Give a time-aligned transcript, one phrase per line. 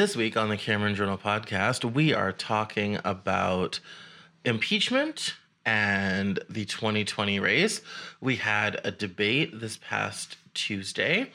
[0.00, 3.80] This week on the Cameron Journal podcast, we are talking about
[4.46, 5.34] impeachment
[5.66, 7.82] and the 2020 race.
[8.18, 11.30] We had a debate this past Tuesday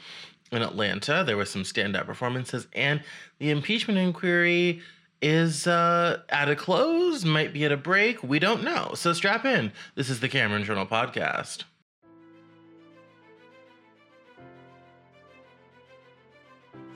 [0.51, 1.23] in Atlanta.
[1.23, 3.03] There were some standout performances, and
[3.37, 4.81] the impeachment inquiry
[5.21, 8.23] is uh, at a close, might be at a break.
[8.23, 8.93] We don't know.
[8.95, 9.73] So strap in.
[9.93, 11.65] This is the Cameron Journal podcast.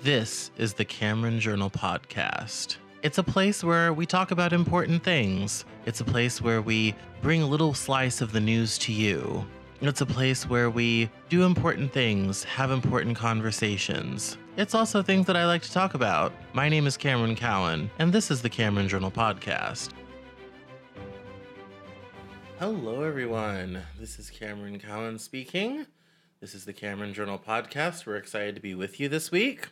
[0.02, 2.78] This is the Cameron Journal podcast.
[3.04, 5.66] It's a place where we talk about important things.
[5.86, 9.46] It's a place where we bring a little slice of the news to you.
[9.82, 14.38] It's a place where we do important things, have important conversations.
[14.56, 16.32] It's also things that I like to talk about.
[16.54, 19.90] My name is Cameron Cowan, and this is the Cameron Journal podcast.
[22.58, 23.82] Hello, everyone.
[24.00, 25.88] This is Cameron Cowan speaking.
[26.40, 28.06] This is the Cameron Journal podcast.
[28.06, 29.68] We're excited to be with you this week.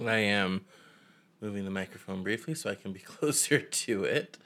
[0.00, 0.64] I am
[1.40, 4.38] moving the microphone briefly so I can be closer to it.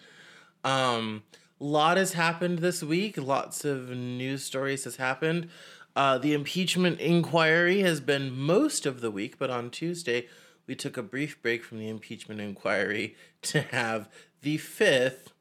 [0.64, 1.22] Um,
[1.58, 3.16] lot has happened this week.
[3.16, 5.48] Lots of news stories has happened.
[5.96, 10.28] Uh, the impeachment inquiry has been most of the week, but on Tuesday
[10.66, 14.08] we took a brief break from the impeachment inquiry to have
[14.42, 15.32] the fifth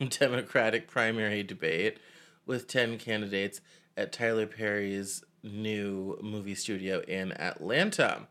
[0.08, 1.98] Democratic primary debate
[2.46, 3.60] with 10 candidates
[3.96, 8.28] at Tyler Perry's new movie studio in Atlanta.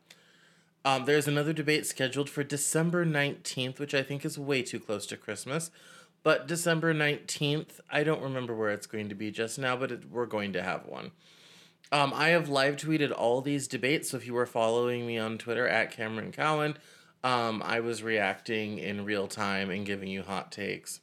[0.86, 5.06] Um, there's another debate scheduled for December 19th, which I think is way too close
[5.08, 5.72] to Christmas.
[6.24, 10.10] But December 19th, I don't remember where it's going to be just now, but it,
[10.10, 11.12] we're going to have one.
[11.92, 15.38] Um, I have live tweeted all these debates, so if you were following me on
[15.38, 16.78] Twitter at Cameron Cowan,
[17.24, 21.00] um, I was reacting in real time and giving you hot takes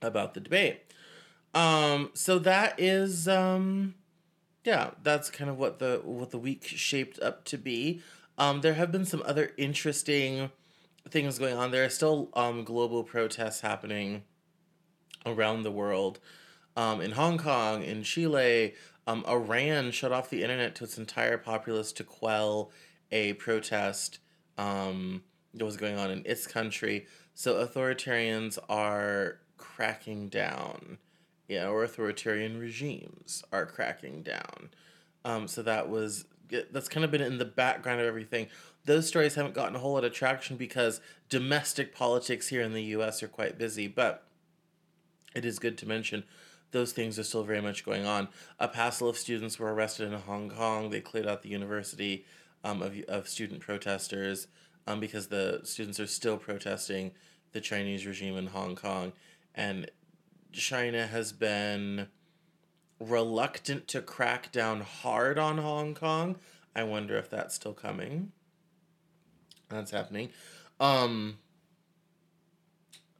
[0.00, 0.82] about the debate.
[1.54, 3.94] Um, so that is, um,
[4.64, 8.02] yeah, that's kind of what the what the week shaped up to be.
[8.38, 10.50] Um, there have been some other interesting
[11.08, 11.70] things going on.
[11.70, 14.24] There are still um, global protests happening
[15.24, 16.20] around the world.
[16.76, 18.74] Um, in Hong Kong, in Chile,
[19.06, 22.70] um, Iran shut off the internet to its entire populace to quell
[23.10, 24.18] a protest
[24.58, 25.22] um,
[25.54, 27.06] that was going on in its country.
[27.34, 30.98] So authoritarians are cracking down,
[31.48, 34.70] yeah, or authoritarian regimes are cracking down.
[35.24, 36.26] Um, so that was
[36.70, 38.48] that's kind of been in the background of everything.
[38.84, 42.82] Those stories haven't gotten a whole lot of traction because domestic politics here in the
[42.84, 43.22] U.S.
[43.22, 43.88] are quite busy.
[43.88, 44.26] But
[45.34, 46.24] it is good to mention
[46.72, 48.28] those things are still very much going on.
[48.58, 50.90] A passel of students were arrested in Hong Kong.
[50.90, 52.24] They cleared out the university
[52.64, 54.48] um, of, of student protesters
[54.86, 57.12] um, because the students are still protesting
[57.52, 59.12] the Chinese regime in Hong Kong.
[59.54, 59.90] And
[60.52, 62.08] China has been
[63.00, 66.36] reluctant to crack down hard on Hong Kong.
[66.74, 68.32] I wonder if that's still coming.
[69.68, 70.30] That's happening.
[70.80, 71.38] Um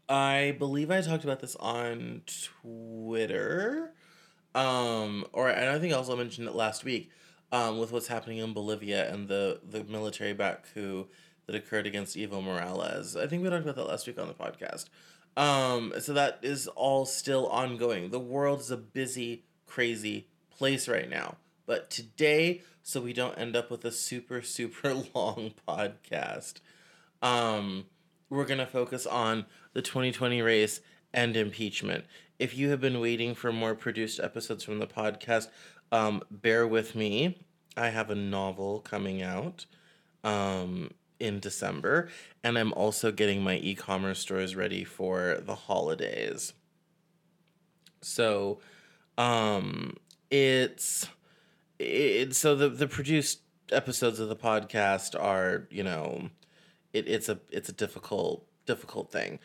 [0.09, 2.23] I believe I talked about this on
[2.63, 3.93] Twitter.
[4.55, 7.11] Um or and I think I also mentioned it last week
[7.53, 11.09] um with what's happening in Bolivia and the the military back coup
[11.47, 13.17] that occurred against Evo Morales.
[13.17, 14.87] I think we talked about that last week on the podcast.
[15.37, 18.11] Um so that is all still ongoing.
[18.11, 21.37] The world is a busy crazy place right now.
[21.67, 26.55] But today, so we don't end up with a super, super long podcast,
[27.23, 27.87] um,
[28.29, 30.81] we're going to focus on the 2020 race
[31.13, 32.05] and impeachment.
[32.39, 35.49] If you have been waiting for more produced episodes from the podcast,
[35.93, 37.39] um, bear with me.
[37.77, 39.67] I have a novel coming out
[40.25, 40.91] um,
[41.21, 42.09] in December,
[42.43, 46.53] and I'm also getting my e commerce stores ready for the holidays.
[48.03, 48.61] So,
[49.19, 49.97] um,
[50.31, 51.09] it's
[51.79, 53.41] it so the the produced
[53.73, 56.31] episodes of the podcast are you know
[56.93, 59.39] it, it's a it's a difficult difficult thing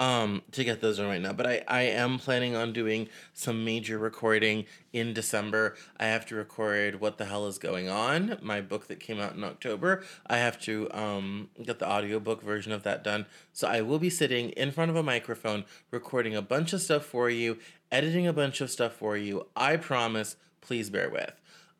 [0.00, 3.64] um to get those done right now but i i am planning on doing some
[3.64, 5.76] major recording in december.
[5.98, 9.34] I have to record what the hell is going on my book that came out
[9.34, 10.04] in october.
[10.26, 13.26] I have to um get the audiobook version of that done.
[13.52, 17.04] So i will be sitting in front of a microphone recording a bunch of stuff
[17.04, 17.58] for you
[17.90, 21.32] editing a bunch of stuff for you i promise please bear with.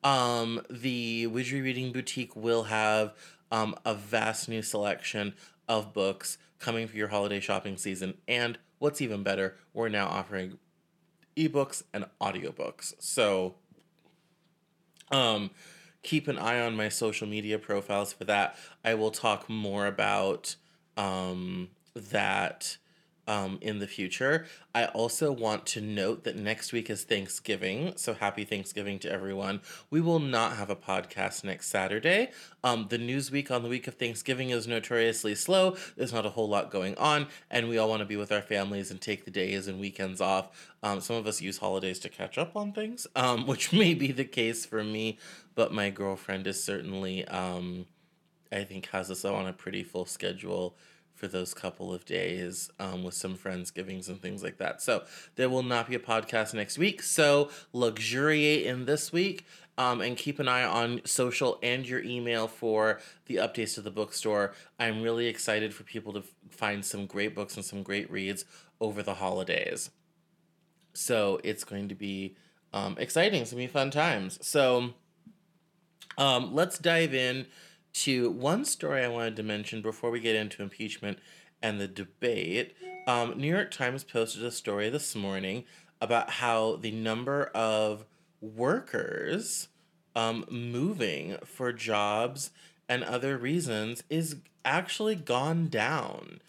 [0.03, 3.15] Um the widgery reading boutique will have
[3.51, 5.35] um, a vast new selection
[5.69, 8.15] of books coming for your holiday shopping season.
[8.27, 10.59] And what's even better, we're now offering
[11.37, 12.95] ebooks and audiobooks.
[12.99, 13.55] So
[15.11, 15.51] um,
[16.03, 18.57] keep an eye on my social media profiles for that.
[18.85, 20.57] I will talk more about
[20.97, 22.77] um, that
[23.29, 24.47] um, in the future.
[24.75, 29.61] I also want to note that next week is Thanksgiving, so happy Thanksgiving to everyone.
[29.91, 32.31] We will not have a podcast next Saturday.
[32.65, 35.77] Um, the news week on the week of Thanksgiving is notoriously slow.
[35.97, 38.43] There's not a whole lot going on, and we all want to be with our
[38.43, 40.75] families and take the days and weekends off.
[40.83, 44.11] Um, some of us use holidays to catch up on things, um, which may be
[44.11, 45.19] the case for me,
[45.55, 47.85] but my girlfriend is certainly, um,
[48.51, 50.77] I think, has us on a pretty full schedule
[51.19, 54.81] for those couple of days um, with some friendsgivings and things like that.
[54.81, 55.03] So
[55.35, 57.03] there will not be a podcast next week.
[57.03, 59.45] So luxuriate in this week
[59.77, 63.91] um, and keep an eye on social and your email for the updates to the
[63.91, 64.55] bookstore.
[64.79, 68.45] I'm really excited for people to find some great books and some great reads
[68.81, 69.91] over the holidays.
[70.95, 72.37] So it's going to be
[72.73, 73.43] um, exciting.
[73.43, 74.39] It's going to be fun times.
[74.47, 74.95] So
[76.17, 77.47] um, let's dive in
[78.03, 81.19] to one story I wanted to mention before we get into impeachment
[81.61, 82.75] and the debate.
[83.07, 85.65] Um, New York Times posted a story this morning
[86.01, 88.05] about how the number of
[88.41, 89.69] workers
[90.15, 92.51] um, moving for jobs
[92.89, 96.41] and other reasons is actually gone down.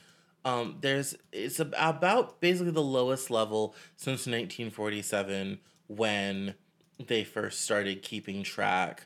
[0.46, 6.56] Um, there's it's about basically the lowest level since 1947 when
[7.04, 9.06] they first started keeping track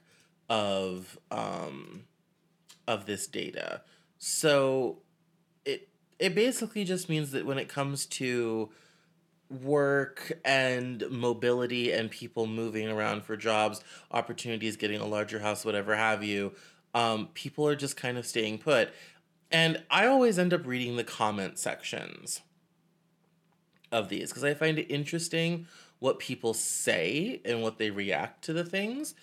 [0.50, 2.04] of um,
[2.88, 3.81] of this data.
[4.18, 5.00] So
[5.65, 5.89] it
[6.19, 8.69] it basically just means that when it comes to
[9.50, 15.95] work and mobility and people moving around for jobs, opportunities, getting a larger house, whatever
[15.95, 16.53] have you,
[16.94, 18.91] um, people are just kind of staying put.
[19.51, 22.41] And I always end up reading the comment sections
[23.91, 25.68] of these because I find it interesting
[26.00, 29.13] what people say and what they react to the things.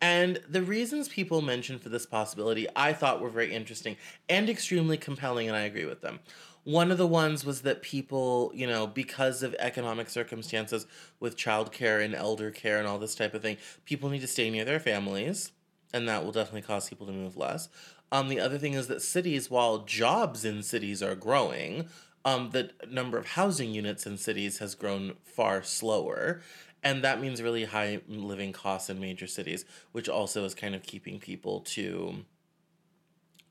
[0.00, 3.96] And the reasons people mentioned for this possibility I thought were very interesting
[4.28, 6.20] and extremely compelling, and I agree with them.
[6.64, 10.86] One of the ones was that people, you know, because of economic circumstances
[11.18, 14.50] with childcare and elder care and all this type of thing, people need to stay
[14.50, 15.52] near their families,
[15.92, 17.68] and that will definitely cause people to move less.
[18.12, 21.88] Um, the other thing is that cities, while jobs in cities are growing,
[22.24, 26.42] um, the number of housing units in cities has grown far slower
[26.82, 30.82] and that means really high living costs in major cities which also is kind of
[30.82, 32.24] keeping people to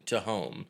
[0.05, 0.65] to home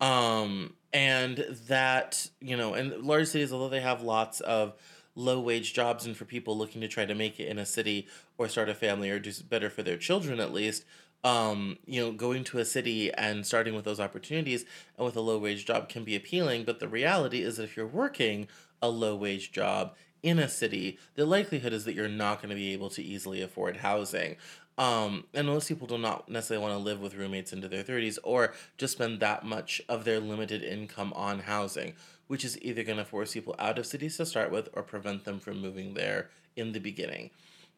[0.00, 4.74] um and that you know and large cities although they have lots of
[5.14, 8.06] low wage jobs and for people looking to try to make it in a city
[8.38, 10.84] or start a family or do better for their children at least
[11.24, 14.64] um, you know, going to a city and starting with those opportunities
[14.96, 16.64] and with a low wage job can be appealing.
[16.64, 18.48] But the reality is that if you're working
[18.80, 22.54] a low wage job, in a city, the likelihood is that you're not going to
[22.54, 24.36] be able to easily afford housing.
[24.78, 28.18] Um, and most people do not necessarily want to live with roommates into their 30s
[28.22, 31.94] or just spend that much of their limited income on housing,
[32.26, 35.24] which is either going to force people out of cities to start with or prevent
[35.24, 37.30] them from moving there in the beginning.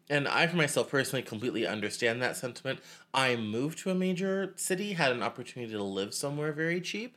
[0.08, 2.81] And I, for myself, personally completely understand that sentiment.
[3.12, 7.17] I moved to a major city, had an opportunity to live somewhere very cheap.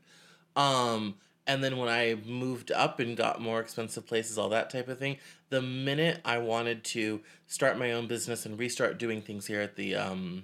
[0.55, 1.15] Um,
[1.47, 4.99] and then when I moved up and got more expensive places, all that type of
[4.99, 5.17] thing,
[5.49, 9.75] the minute I wanted to start my own business and restart doing things here at
[9.75, 10.43] the um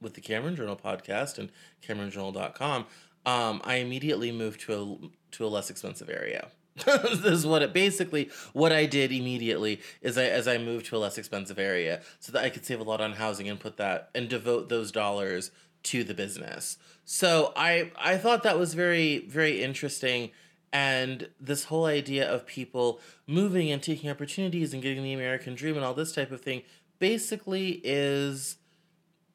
[0.00, 1.50] with the Cameron Journal podcast and
[1.84, 2.86] CameronJournal.com,
[3.26, 6.48] um, I immediately moved to a to a less expensive area.
[6.86, 10.96] this is what it basically what I did immediately is I as I moved to
[10.96, 13.78] a less expensive area so that I could save a lot on housing and put
[13.78, 15.50] that and devote those dollars
[15.84, 16.78] to the business.
[17.04, 20.30] So I I thought that was very very interesting
[20.72, 25.76] and this whole idea of people moving and taking opportunities and getting the American dream
[25.76, 26.62] and all this type of thing
[26.98, 28.56] basically is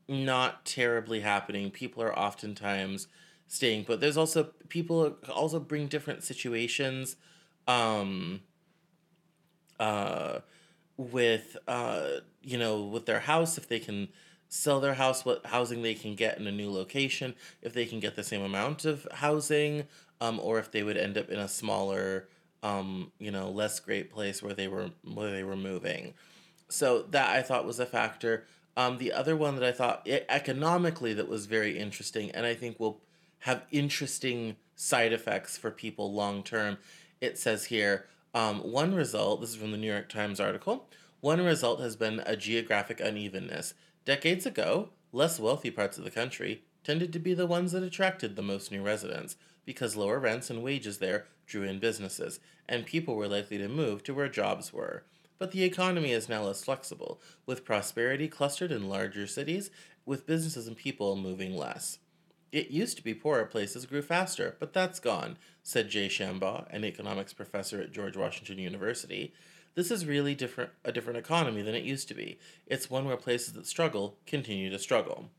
[0.07, 1.71] not terribly happening.
[1.71, 3.07] People are oftentimes
[3.47, 7.15] staying but There's also people also bring different situations
[7.67, 8.41] um
[9.79, 10.39] uh
[10.97, 12.07] with uh
[12.41, 14.09] you know with their house if they can
[14.53, 17.33] sell their house, what housing they can get in a new location,
[17.63, 19.85] if they can get the same amount of housing,
[20.21, 22.27] um, or if they would end up in a smaller,
[22.61, 26.13] um, you know, less great place where they were where they were moving.
[26.69, 28.45] So that I thought was a factor.
[28.77, 32.79] Um, the other one that I thought economically that was very interesting, and I think
[32.79, 33.01] will
[33.39, 36.77] have interesting side effects for people long term.
[37.21, 38.05] It says here
[38.35, 39.41] um, one result.
[39.41, 40.87] This is from the New York Times article.
[41.21, 43.73] One result has been a geographic unevenness.
[44.05, 48.35] Decades ago, less wealthy parts of the country tended to be the ones that attracted
[48.35, 53.15] the most new residents because lower rents and wages there drew in businesses, and people
[53.15, 55.03] were likely to move to where jobs were.
[55.39, 59.71] But the economy is now less flexible, with prosperity clustered in larger cities,
[60.05, 61.99] with businesses and people moving less.
[62.51, 66.83] It used to be poorer places grew faster, but that's gone, said Jay Shambaugh, an
[66.83, 69.33] economics professor at George Washington University.
[69.75, 72.37] This is really different a different economy than it used to be.
[72.67, 75.29] It's one where places that struggle continue to struggle.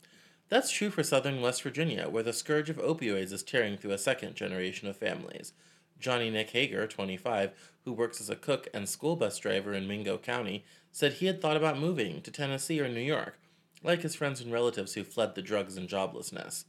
[0.49, 3.97] That's true for southern West Virginia, where the scourge of opioids is tearing through a
[3.97, 5.53] second generation of families.
[5.99, 7.51] Johnny Nick Hager, 25,
[7.85, 11.41] who works as a cook and school bus driver in Mingo County, said he had
[11.41, 13.39] thought about moving to Tennessee or New York,
[13.83, 16.65] like his friends and relatives who fled the drugs and joblessness.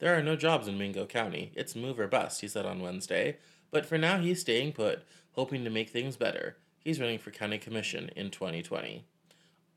[0.00, 1.52] There are no jobs in Mingo County.
[1.54, 3.38] It's move or bust, he said on Wednesday.
[3.70, 6.56] But for now, he's staying put, hoping to make things better.
[6.84, 9.06] He's running for county commission in 2020.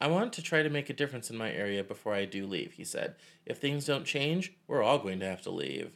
[0.01, 2.73] I want to try to make a difference in my area before I do leave,
[2.73, 3.15] he said.
[3.45, 5.93] If things don't change, we're all going to have to leave.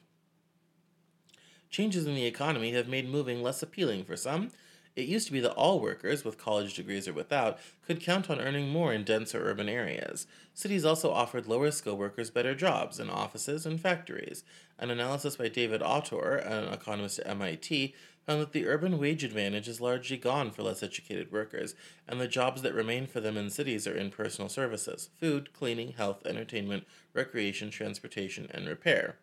[1.70, 4.51] Changes in the economy have made moving less appealing for some.
[4.96, 8.41] It used to be that all workers, with college degrees or without, could count on
[8.41, 10.27] earning more in denser urban areas.
[10.53, 14.44] Cities also offered lower skill workers better jobs in offices and factories.
[14.80, 17.94] An analysis by David Autor, an economist at MIT,
[18.25, 21.75] found that the urban wage advantage is largely gone for less educated workers,
[22.08, 25.94] and the jobs that remain for them in cities are in personal services food, cleaning,
[25.94, 29.18] health, entertainment, recreation, transportation, and repair.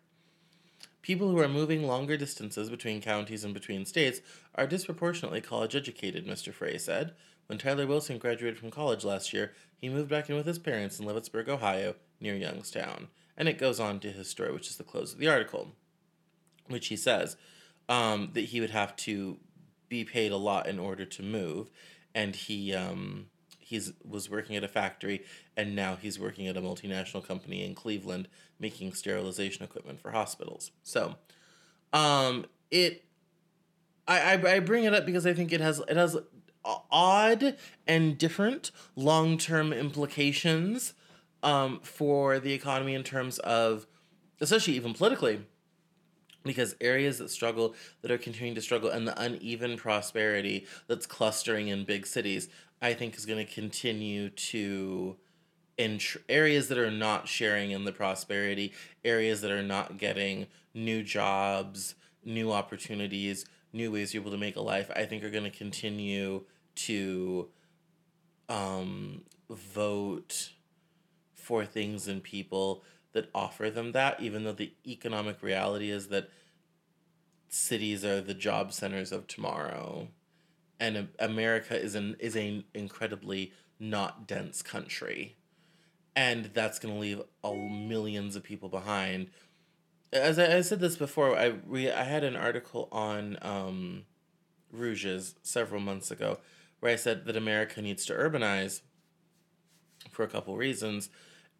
[1.01, 4.19] People who are moving longer distances between counties and between states
[4.55, 6.53] are disproportionately college educated, Mr.
[6.53, 7.13] Frey said.
[7.47, 10.99] When Tyler Wilson graduated from college last year, he moved back in with his parents
[10.99, 13.07] in Leavittsburg, Ohio, near Youngstown.
[13.37, 15.69] And it goes on to his story, which is the close of the article,
[16.67, 17.37] which he says
[17.89, 19.37] um, that he would have to
[19.89, 21.69] be paid a lot in order to move.
[22.15, 23.25] And he um,
[23.57, 25.23] he's was working at a factory
[25.57, 28.29] and now he's working at a multinational company in Cleveland
[28.59, 30.71] making sterilization equipment for hospitals.
[30.83, 31.15] So,
[31.91, 33.03] um, it
[34.07, 36.17] I, I, I bring it up because I think it has it has
[36.63, 37.55] odd
[37.87, 40.93] and different long term implications
[41.41, 43.87] um, for the economy in terms of,
[44.41, 45.45] especially even politically,
[46.43, 51.67] because areas that struggle, that are continuing to struggle, and the uneven prosperity that's clustering
[51.67, 52.49] in big cities
[52.81, 55.17] I think is going to continue to
[55.77, 58.73] in tr- areas that are not sharing in the prosperity,
[59.05, 64.57] areas that are not getting new jobs, new opportunities, new ways you're able to make
[64.57, 66.43] a life, I think are going to continue
[66.75, 67.47] to
[68.49, 70.51] um, vote
[71.33, 76.29] for things and people that offer them that, even though the economic reality is that
[77.47, 80.09] cities are the job centers of tomorrow
[80.79, 85.35] and America is an is an incredibly not dense country,
[86.15, 89.27] and that's going to leave all millions of people behind.
[90.11, 94.05] As I, I said this before, I we I had an article on um,
[94.71, 96.39] Rouges several months ago
[96.79, 98.81] where I said that America needs to urbanize
[100.09, 101.09] for a couple reasons.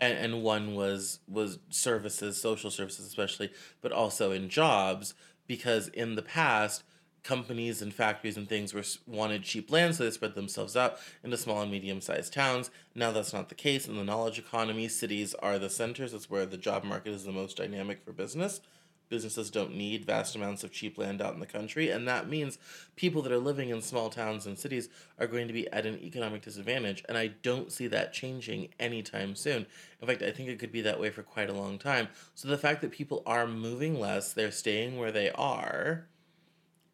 [0.01, 3.51] And, and one was was services, social services especially,
[3.81, 5.13] but also in jobs
[5.45, 6.83] because in the past
[7.23, 11.37] companies and factories and things were wanted cheap land, so they spread themselves out into
[11.37, 12.71] small and medium-sized towns.
[12.95, 13.87] Now that's not the case.
[13.87, 16.13] In the knowledge economy, cities are the centers.
[16.13, 18.61] It's where the job market is the most dynamic for business.
[19.09, 22.59] Businesses don't need vast amounts of cheap land out in the country, and that means
[22.95, 24.87] people that are living in small towns and cities
[25.17, 27.03] are going to be at an economic disadvantage.
[27.09, 29.65] And I don't see that changing anytime soon.
[29.99, 32.07] In fact, I think it could be that way for quite a long time.
[32.35, 36.07] So the fact that people are moving less, they're staying where they are,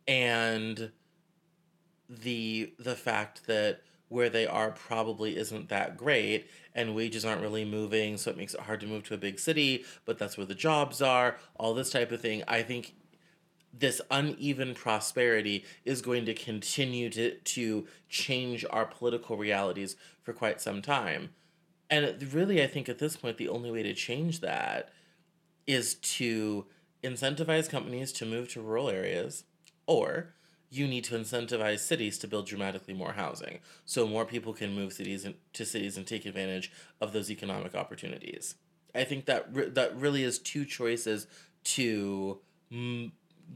[0.07, 0.91] and
[2.09, 7.65] the the fact that where they are probably isn't that great and wages aren't really
[7.65, 10.45] moving so it makes it hard to move to a big city but that's where
[10.45, 12.43] the jobs are all this type of thing.
[12.47, 12.95] I think
[13.77, 20.61] this uneven prosperity is going to continue to to change our political realities for quite
[20.61, 21.31] some time.
[21.89, 24.89] And really i think at this point the only way to change that
[25.67, 26.65] is to
[27.03, 29.43] incentivize companies to move to rural areas
[29.85, 30.33] or
[30.75, 34.93] you need to incentivize cities to build dramatically more housing so more people can move
[34.93, 38.55] cities to cities and take advantage of those economic opportunities.
[38.93, 41.27] I think that re- that really is two choices
[41.65, 42.39] to
[42.71, 43.11] m-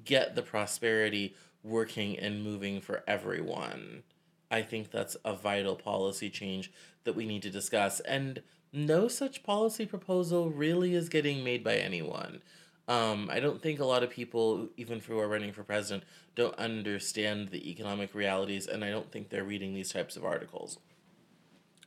[0.05, 4.03] get the prosperity working and moving for everyone.
[4.51, 6.71] I think that's a vital policy change
[7.03, 11.75] that we need to discuss and no such policy proposal really is getting made by
[11.75, 12.41] anyone.
[12.89, 16.03] Um, I don't think a lot of people, even who are running for president,
[16.35, 20.79] don't understand the economic realities, and I don't think they're reading these types of articles.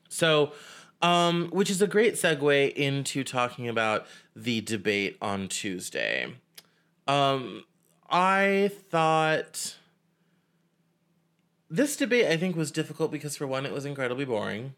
[0.08, 0.52] So,
[1.02, 4.06] um, which is a great segue into talking about
[4.36, 6.34] the debate on Tuesday.
[7.08, 7.64] Um,
[8.08, 9.74] I thought
[11.68, 14.74] this debate, I think, was difficult because, for one, it was incredibly boring.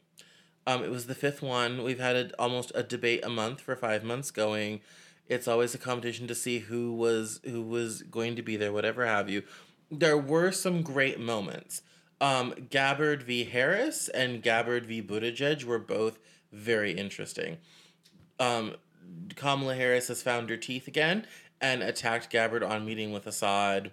[0.67, 1.85] Um, it was the fifth one.
[1.85, 4.81] We've had a, almost a debate a month for five months going
[5.29, 9.07] It's always a competition to see who was who was going to be there, whatever
[9.07, 9.43] have you.
[9.91, 11.83] There were some great moments.
[12.21, 13.45] Um, Gabbard v.
[13.45, 15.03] Harris and Gabbard v.
[15.03, 16.19] Buttigieg were both
[16.53, 17.59] very interesting.
[18.39, 18.77] Um,
[19.37, 21.27] Kamala Harris has found her teeth again
[21.61, 23.93] and attacked Gabbard on meeting with Assad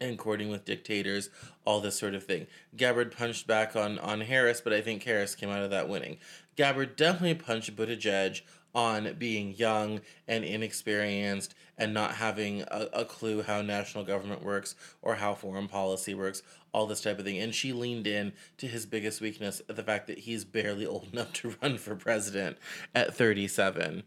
[0.00, 1.30] and courting with dictators,
[1.64, 2.46] all this sort of thing.
[2.76, 6.18] Gabbard punched back on, on Harris, but I think Harris came out of that winning.
[6.56, 8.42] Gabbard definitely punched Buttigieg
[8.76, 14.76] on being young and inexperienced and not having a, a clue how national government works
[15.00, 16.42] or how foreign policy works,
[16.72, 17.38] all this type of thing.
[17.38, 21.32] And she leaned in to his biggest weakness, the fact that he's barely old enough
[21.34, 22.58] to run for president
[22.94, 24.02] at 37.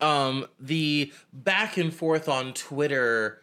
[0.00, 3.42] Um, the back and forth on Twitter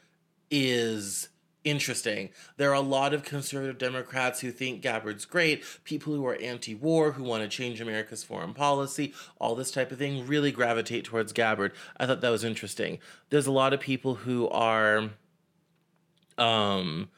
[0.50, 1.30] is
[1.64, 2.30] interesting.
[2.58, 6.76] There are a lot of conservative Democrats who think Gabbard's great, people who are anti
[6.76, 11.06] war, who want to change America's foreign policy, all this type of thing really gravitate
[11.06, 11.74] towards Gabbard.
[11.98, 13.00] I thought that was interesting.
[13.30, 15.10] There's a lot of people who are
[16.38, 17.10] um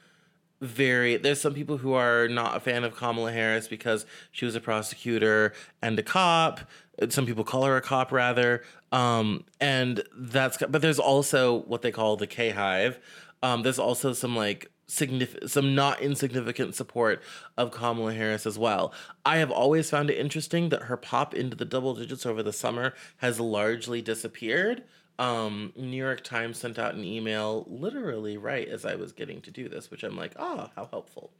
[0.61, 4.55] very there's some people who are not a fan of Kamala Harris because she was
[4.55, 6.61] a prosecutor and a cop.
[7.09, 8.63] Some people call her a cop rather.
[8.91, 12.99] Um and that's but there's also what they call the K hive
[13.45, 17.21] um, there's also some like significant, some not insignificant support
[17.57, 18.91] of Kamala Harris as well.
[19.23, 22.51] I have always found it interesting that her pop into the double digits over the
[22.51, 24.83] summer has largely disappeared.
[25.19, 29.51] Um, New York Times sent out an email literally right as I was getting to
[29.51, 31.31] do this, which I'm like, ah, oh, how helpful.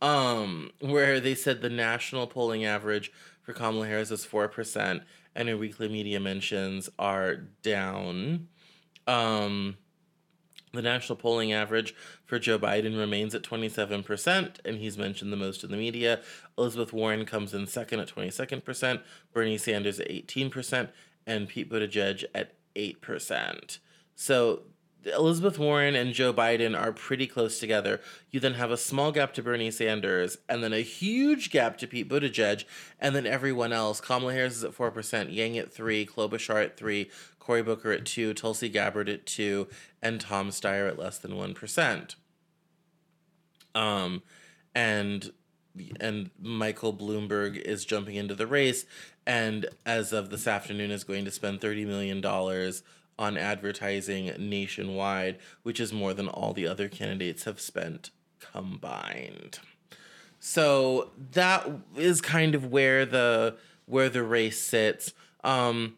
[0.00, 3.10] Um, where they said the national polling average
[3.42, 5.02] for Kamala Harris is 4%,
[5.34, 8.46] and her weekly media mentions are down.
[9.08, 9.76] Um,
[10.72, 15.64] the national polling average for Joe Biden remains at 27%, and he's mentioned the most
[15.64, 16.20] in the media.
[16.56, 19.00] Elizabeth Warren comes in second at 22%,
[19.32, 20.88] Bernie Sanders at 18%,
[21.26, 23.78] and Pete Buttigieg at 8%.
[24.14, 24.62] So
[25.04, 28.00] Elizabeth Warren and Joe Biden are pretty close together.
[28.30, 31.86] You then have a small gap to Bernie Sanders, and then a huge gap to
[31.86, 32.64] Pete Buttigieg,
[33.00, 34.00] and then everyone else.
[34.00, 37.10] Kamala Harris is at 4%, Yang at 3 Klobuchar at 3
[37.50, 39.66] Cory Booker at 2 Tulsi Gabbard at 2
[40.00, 42.14] and Tom Steyer at less than 1%.
[43.74, 44.22] Um,
[44.72, 45.32] and
[45.98, 48.86] and Michael Bloomberg is jumping into the race,
[49.26, 52.24] and as of this afternoon, is going to spend $30 million
[53.18, 59.58] on advertising nationwide, which is more than all the other candidates have spent combined.
[60.38, 65.14] So that is kind of where the where the race sits.
[65.42, 65.96] Um,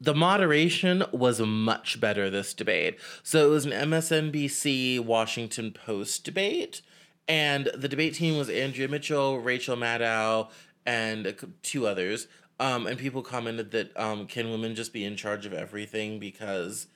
[0.00, 2.98] the moderation was much better this debate.
[3.22, 6.82] So it was an MSNBC Washington Post debate,
[7.26, 10.48] and the debate team was Andrea Mitchell, Rachel Maddow,
[10.86, 12.28] and two others.
[12.60, 16.88] Um, and people commented that um, can women just be in charge of everything because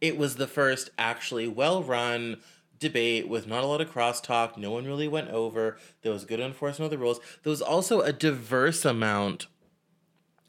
[0.00, 2.38] it was the first actually well run
[2.78, 4.58] debate with not a lot of crosstalk.
[4.58, 5.78] No one really went over.
[6.02, 7.20] There was good enforcement of the rules.
[7.42, 9.46] There was also a diverse amount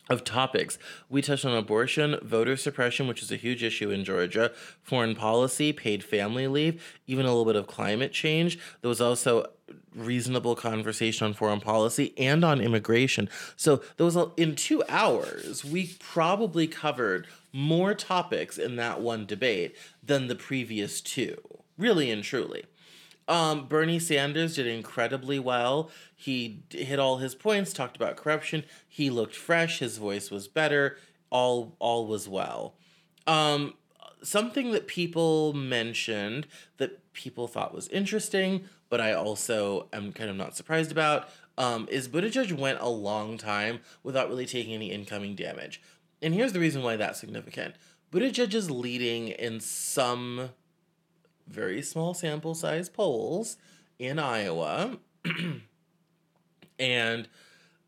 [0.10, 0.78] of topics.
[1.10, 5.74] We touched on abortion, voter suppression, which is a huge issue in Georgia, foreign policy,
[5.74, 8.58] paid family leave, even a little bit of climate change.
[8.82, 9.48] There was also
[9.94, 13.30] reasonable conversation on foreign policy and on immigration.
[13.56, 19.26] So there was a, in 2 hours we probably covered more topics in that one
[19.26, 21.38] debate than the previous two.
[21.78, 22.66] Really and truly.
[23.28, 25.90] Um, Bernie Sanders did incredibly well.
[26.16, 28.64] He hit all his points, talked about corruption.
[28.88, 29.80] He looked fresh.
[29.80, 30.98] His voice was better.
[31.30, 32.76] All all was well.
[33.26, 33.74] Um,
[34.24, 40.36] something that people mentioned that people thought was interesting, but I also am kind of
[40.36, 45.36] not surprised about, um, is Buttigieg went a long time without really taking any incoming
[45.36, 45.82] damage.
[46.22, 47.76] And here's the reason why that's significant.
[48.12, 50.52] Buttigieg is leading in some
[51.48, 53.58] very small sample size polls
[54.00, 54.98] in Iowa.
[56.80, 57.28] and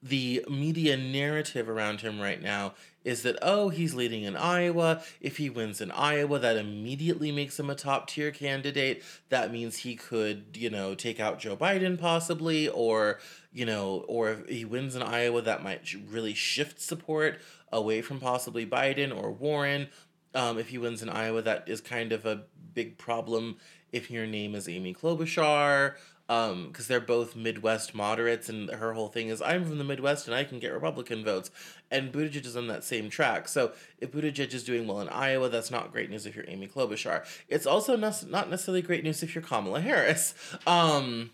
[0.02, 5.02] the media narrative around him right now is that, oh, he's leading in Iowa.
[5.20, 9.04] If he wins in Iowa, that immediately makes him a top tier candidate.
[9.30, 13.20] That means he could, you know, take out Joe Biden possibly, or,
[13.52, 17.40] you know, or if he wins in Iowa, that might really shift support
[17.72, 19.88] away from possibly Biden or Warren.
[20.36, 23.58] Um, if he wins in Iowa, that is kind of a big problem
[23.92, 25.96] if your name is Amy Klobuchar,
[26.28, 30.28] because um, they're both Midwest moderates, and her whole thing is I'm from the Midwest
[30.28, 31.50] and I can get Republican votes.
[31.90, 33.48] And Buttigieg is on that same track.
[33.48, 36.68] So if Buttigieg is doing well in Iowa, that's not great news if you're Amy
[36.68, 37.26] Klobuchar.
[37.48, 40.34] It's also not, necessarily great news if you're Kamala Harris.
[40.68, 41.32] Um,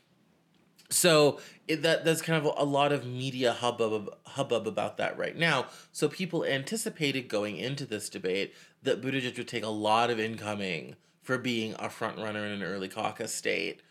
[0.90, 5.18] so it, that that's kind of a, a lot of media hubbub hubbub about that
[5.18, 5.66] right now.
[5.92, 10.96] So people anticipated going into this debate that Buttigieg would take a lot of incoming
[11.26, 13.82] for being a front runner in an early caucus state,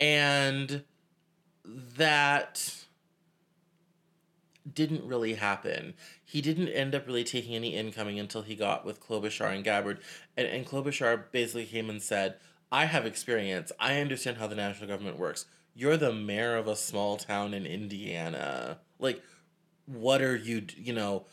[0.00, 0.82] and
[1.64, 2.74] that
[4.70, 5.94] didn't really happen.
[6.24, 10.00] He didn't end up really taking any incoming until he got with Klobuchar and Gabbard,
[10.36, 12.34] and, and Klobuchar basically came and said,
[12.72, 13.70] "I have experience.
[13.78, 15.46] I understand how the national government works."
[15.78, 18.80] you're the mayor of a small town in Indiana.
[18.98, 19.22] Like,
[19.86, 21.26] what are you, you know,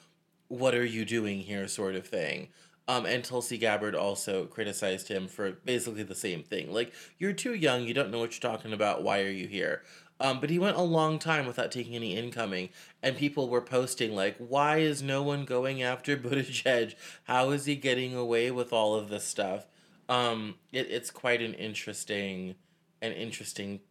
[0.50, 2.50] what are you doing here, sort of thing.
[2.88, 6.71] Um, and Tulsi Gabbard also criticized him for basically the same thing.
[6.71, 9.82] Like, you're too young, you don't know what you're talking about, why are you here?
[10.19, 12.69] Um, but he went a long time without taking any incoming,
[13.02, 16.95] and people were posting, like, why is no one going after Buttigieg?
[17.24, 19.65] How is he getting away with all of this stuff?
[20.08, 22.56] Um, it, it's quite an interesting,
[23.02, 23.82] an interesting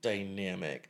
[0.00, 0.88] dynamic.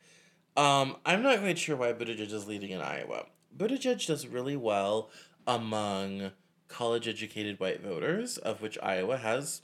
[0.57, 3.25] Um, I'm not quite sure why Buttigieg is leading in Iowa.
[3.57, 5.11] Buttigieg does really well
[5.47, 6.31] among
[6.73, 9.63] college educated white voters, of which Iowa has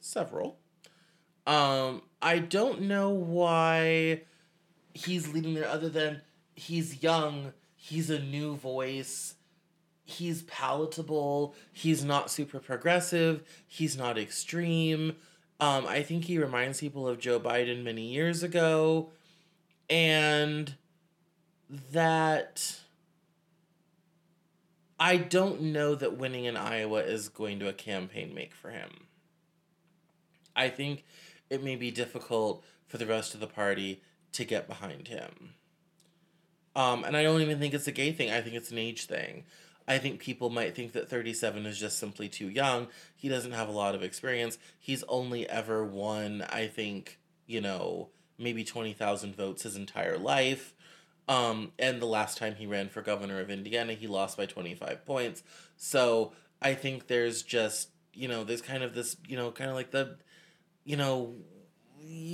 [0.00, 0.58] several.
[1.46, 4.22] Um, I don't know why
[4.92, 6.20] he's leading there other than
[6.54, 9.34] he's young, he's a new voice,
[10.04, 15.16] he's palatable, he's not super progressive, he's not extreme.
[15.58, 19.10] Um, I think he reminds people of Joe Biden many years ago,
[19.88, 20.74] and
[21.92, 22.80] that
[25.02, 29.06] I don't know that winning in Iowa is going to a campaign make for him.
[30.54, 31.04] I think
[31.48, 35.54] it may be difficult for the rest of the party to get behind him.
[36.76, 38.30] Um, and I don't even think it's a gay thing.
[38.30, 39.44] I think it's an age thing.
[39.88, 42.88] I think people might think that 37 is just simply too young.
[43.16, 44.58] He doesn't have a lot of experience.
[44.78, 50.74] He's only ever won, I think, you know, maybe 20,000 votes his entire life.
[51.30, 55.06] Um, and the last time he ran for governor of Indiana, he lost by 25
[55.06, 55.42] points.
[55.76, 59.76] So I think there's just, you know, there's kind of this, you know, kind of
[59.76, 60.16] like the,
[60.84, 61.34] you know,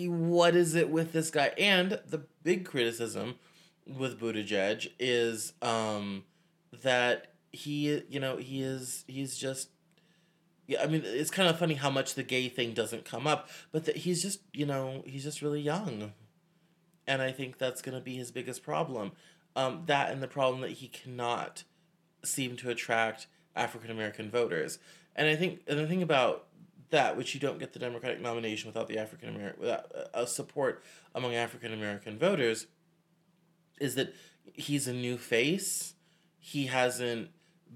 [0.09, 1.53] what is it with this guy?
[1.59, 3.35] And the big criticism
[3.87, 6.25] with Buttigieg is um,
[6.83, 9.71] that he you know he is he's just
[10.67, 13.49] yeah i mean it's kind of funny how much the gay thing doesn't come up
[13.73, 16.13] but that he's just you know he's just really young
[17.07, 19.13] and i think that's going to be his biggest problem.
[19.55, 21.65] Um, that and the problem that he cannot
[22.23, 24.79] seem to attract african american voters.
[25.15, 26.47] And i think and the thing about
[26.91, 30.85] that which you don't get the democratic nomination without the african american without a support
[31.15, 32.67] among african american voters
[33.81, 34.15] is that
[34.55, 35.95] he's a new face.
[36.39, 37.31] He hasn't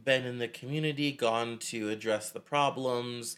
[0.05, 3.37] been in the community, gone to address the problems,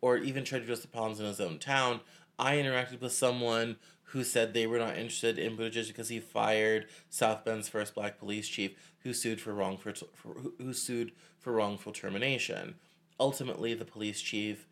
[0.00, 2.00] or even tried to address the problems in his own town.
[2.38, 3.76] I interacted with someone
[4.12, 8.18] who said they were not interested in Buttigieg because he fired South Bend's first black
[8.18, 12.74] police chief, who sued for wrongful for, who sued for wrongful termination.
[13.18, 14.68] Ultimately, the police chief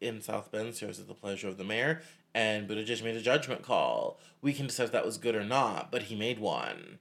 [0.00, 2.00] in South Bend serves at the pleasure of the mayor,
[2.32, 4.20] and Buttigieg made a judgment call.
[4.40, 6.98] We can decide if that was good or not, but he made one.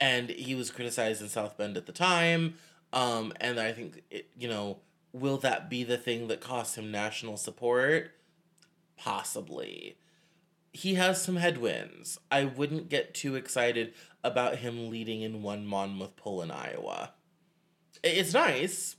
[0.00, 2.54] And he was criticized in South Bend at the time.
[2.92, 4.78] Um, and I think, it, you know,
[5.12, 8.10] will that be the thing that costs him national support?
[8.96, 9.96] Possibly.
[10.72, 12.18] He has some headwinds.
[12.30, 17.12] I wouldn't get too excited about him leading in one Monmouth poll in Iowa.
[18.02, 18.96] It's nice,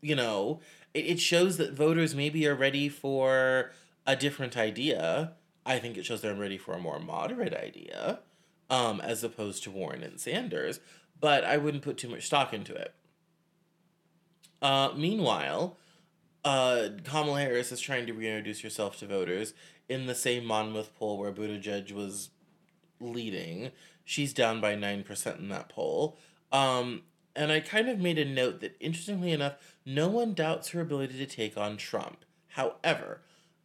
[0.00, 0.60] you know,
[0.94, 3.72] it shows that voters maybe are ready for
[4.06, 5.32] a different idea.
[5.66, 8.20] I think it shows they're ready for a more moderate idea,
[8.70, 10.80] um, as opposed to Warren and Sanders.
[11.20, 12.94] But I wouldn't put too much stock into it.
[14.62, 15.76] Uh, meanwhile,
[16.44, 19.52] uh, Kamala Harris is trying to reintroduce herself to voters
[19.88, 22.30] in the same Monmouth poll where Buttigieg was
[23.00, 23.70] leading.
[24.04, 26.18] She's down by 9% in that poll.
[26.52, 27.02] Um,
[27.34, 29.54] and I kind of made a note that, interestingly enough,
[29.86, 32.24] no one doubts her ability to take on Trump.
[32.48, 33.20] However,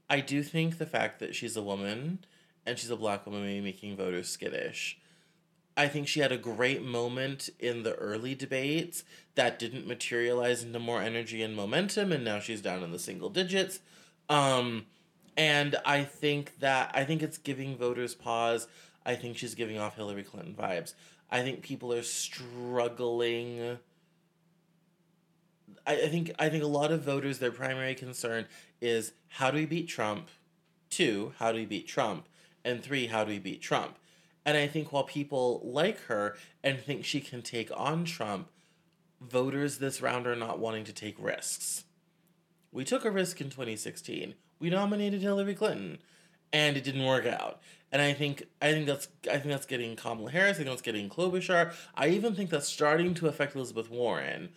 [0.09, 2.19] I do think the fact that she's a woman
[2.65, 4.99] and she's a black woman may be making voters skittish.
[5.75, 9.03] I think she had a great moment in the early debates
[9.35, 13.29] that didn't materialize into more energy and momentum, and now she's down in the single
[13.29, 13.79] digits.
[14.29, 14.85] Um,
[15.35, 18.67] and I think that I think it's giving voters pause.
[19.05, 20.93] I think she's giving off Hillary Clinton vibes.
[21.29, 23.79] I think people are struggling.
[25.85, 28.45] I, I think I think a lot of voters their primary concern
[28.81, 30.29] is how do we beat Trump?
[30.89, 32.27] Two, how do we beat Trump?
[32.63, 33.97] And three, how do we beat Trump?
[34.45, 38.49] And I think while people like her and think she can take on Trump,
[39.21, 41.85] voters this round are not wanting to take risks.
[42.71, 44.35] We took a risk in 2016.
[44.63, 45.97] We nominated Hillary Clinton.
[46.53, 47.59] and it didn't work out.
[47.91, 50.55] And I think I think that's I think that's getting Kamala Harris.
[50.55, 51.73] I think that's getting Klobuchar.
[51.95, 54.49] I even think that's starting to affect Elizabeth Warren,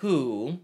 [0.00, 0.58] who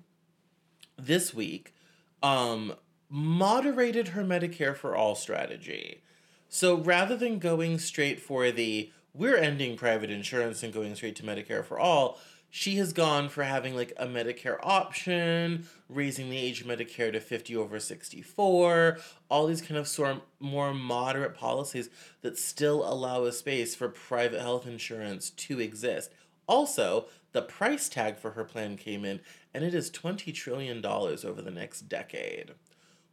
[0.99, 1.73] this week
[2.21, 2.75] um,
[3.09, 6.03] moderated her Medicare for All strategy.
[6.49, 11.23] So rather than going straight for the we're ending private insurance and going straight to
[11.23, 12.19] Medicare for all,
[12.51, 17.21] she has gone for having like a Medicare option, raising the age of Medicare to
[17.21, 21.89] 50 over 64, all these kind of sort more moderate policies
[22.23, 26.13] that still allow a space for private health insurance to exist.
[26.49, 29.21] Also, the price tag for her plan came in
[29.55, 32.53] and it is $20 trillion over the next decade,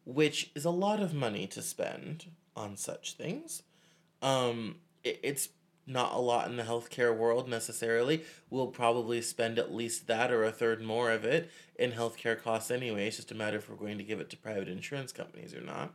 [0.03, 3.61] which is a lot of money to spend on such things.
[4.23, 5.49] Um, it, it's
[5.87, 8.23] not a lot in the healthcare world necessarily.
[8.49, 12.69] We'll probably spend at least that or a third more of it in healthcare costs
[12.69, 13.07] anyway.
[13.07, 15.61] It's just a matter if we're going to give it to private insurance companies or
[15.61, 15.93] not.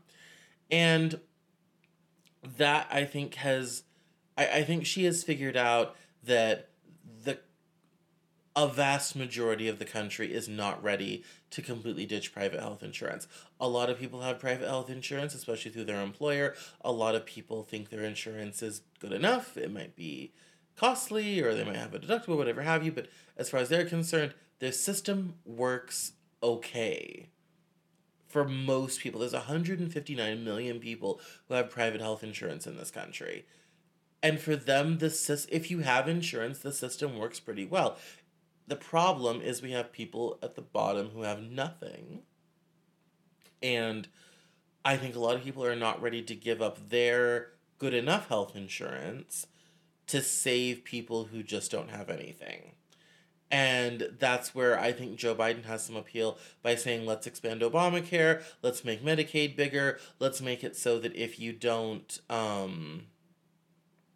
[0.71, 1.21] And
[2.57, 3.85] that I think has
[4.37, 6.71] I, I think she has figured out that
[8.55, 13.27] a vast majority of the country is not ready to completely ditch private health insurance.
[13.61, 16.55] A lot of people have private health insurance, especially through their employer.
[16.83, 19.57] A lot of people think their insurance is good enough.
[19.57, 20.33] It might be
[20.77, 22.93] costly or they might have a deductible, whatever have you.
[22.93, 26.13] But as far as they're concerned, their system works
[26.43, 27.29] okay.
[28.29, 33.45] For most people, there's 159 million people who have private health insurance in this country.
[34.23, 37.99] And for them, the if you have insurance, the system works pretty well.
[38.67, 42.23] The problem is we have people at the bottom who have nothing.
[43.63, 44.09] And
[44.85, 48.29] I think a lot of people are not ready to give up their good enough
[48.29, 49.47] health insurance
[50.07, 52.73] to save people who just don't have anything.
[53.51, 58.43] And that's where I think Joe Biden has some appeal by saying, let's expand Obamacare,
[58.63, 63.03] let's make Medicaid bigger, let's make it so that if you don't, um,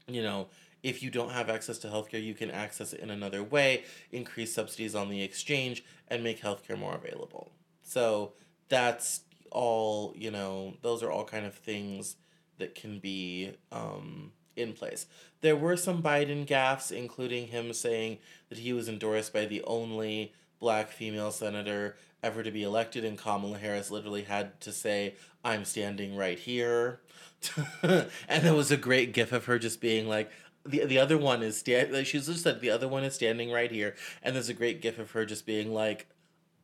[0.08, 0.48] you know,
[0.82, 4.54] if you don't have access to healthcare, you can access it in another way, increase
[4.54, 7.50] subsidies on the exchange, and make healthcare more available.
[7.82, 8.32] So
[8.68, 12.16] that's all, you know, those are all kind of things
[12.58, 15.06] that can be um, in place.
[15.40, 20.32] There were some Biden gaffes, including him saying that he was endorsed by the only
[20.58, 25.64] black female senator ever to be elected, and Kamala Harris literally had to say, I'm
[25.64, 27.00] standing right here.
[27.82, 28.08] and
[28.42, 30.30] there was a great gif of her just being like,
[30.66, 33.50] the the other one is stand like she's just said the other one is standing
[33.50, 36.06] right here and there's a great gif of her just being like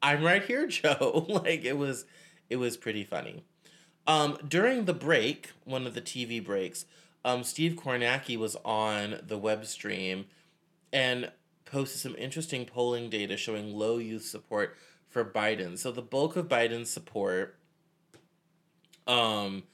[0.03, 1.27] i'm right here joe.
[1.29, 2.05] Like it was
[2.51, 3.45] it was pretty funny.
[4.07, 6.85] Um during the break one of the tv breaks
[7.25, 10.27] um steve kornacki was on the web stream
[10.93, 11.31] and
[11.65, 14.77] posted some interesting polling data showing low youth support
[15.09, 15.79] for biden.
[15.79, 17.57] So the bulk of biden's support
[19.07, 19.65] um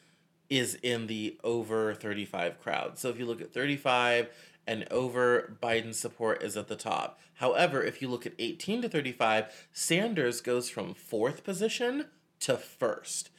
[0.51, 2.99] is in the over 35 crowd.
[2.99, 4.29] So if you look at 35
[4.67, 7.19] and over, Biden support is at the top.
[7.35, 12.07] However, if you look at 18 to 35, Sanders goes from fourth position
[12.41, 13.31] to first.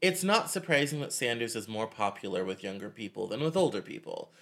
[0.00, 4.32] It's not surprising that Sanders is more popular with younger people than with older people.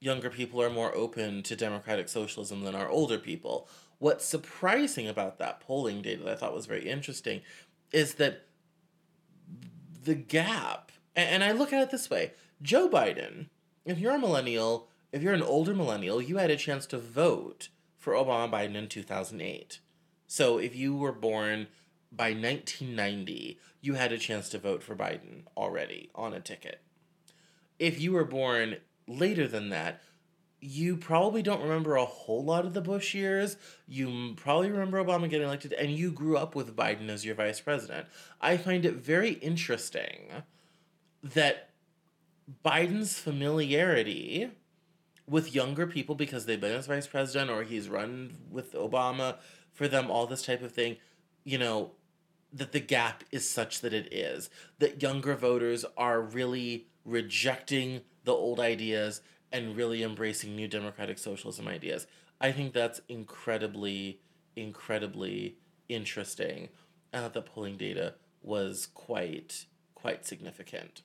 [0.00, 3.68] Younger people are more open to democratic socialism than our older people.
[3.98, 7.40] What's surprising about that polling data that I thought was very interesting
[7.90, 8.46] is that
[10.04, 13.46] the gap and, and I look at it this way Joe Biden,
[13.84, 17.68] if you're a millennial, if you're an older millennial, you had a chance to vote
[17.98, 19.80] for Obama Biden in 2008.
[20.26, 21.68] So if you were born
[22.10, 26.80] by 1990, you had a chance to vote for Biden already on a ticket.
[27.78, 30.00] If you were born later than that,
[30.60, 33.56] you probably don't remember a whole lot of the Bush years.
[33.86, 37.60] You probably remember Obama getting elected, and you grew up with Biden as your vice
[37.60, 38.06] president.
[38.40, 40.30] I find it very interesting
[41.24, 41.70] that
[42.64, 44.50] Biden's familiarity
[45.26, 49.36] with younger people because they've been as vice president or he's run with Obama
[49.72, 50.98] for them, all this type of thing,
[51.44, 51.92] you know,
[52.52, 54.50] that the gap is such that it is.
[54.78, 61.66] That younger voters are really rejecting the old ideas and really embracing new democratic socialism
[61.66, 62.06] ideas.
[62.40, 64.20] I think that's incredibly,
[64.56, 65.56] incredibly
[65.88, 66.68] interesting.
[67.12, 71.02] I thought the polling data was quite, quite significant.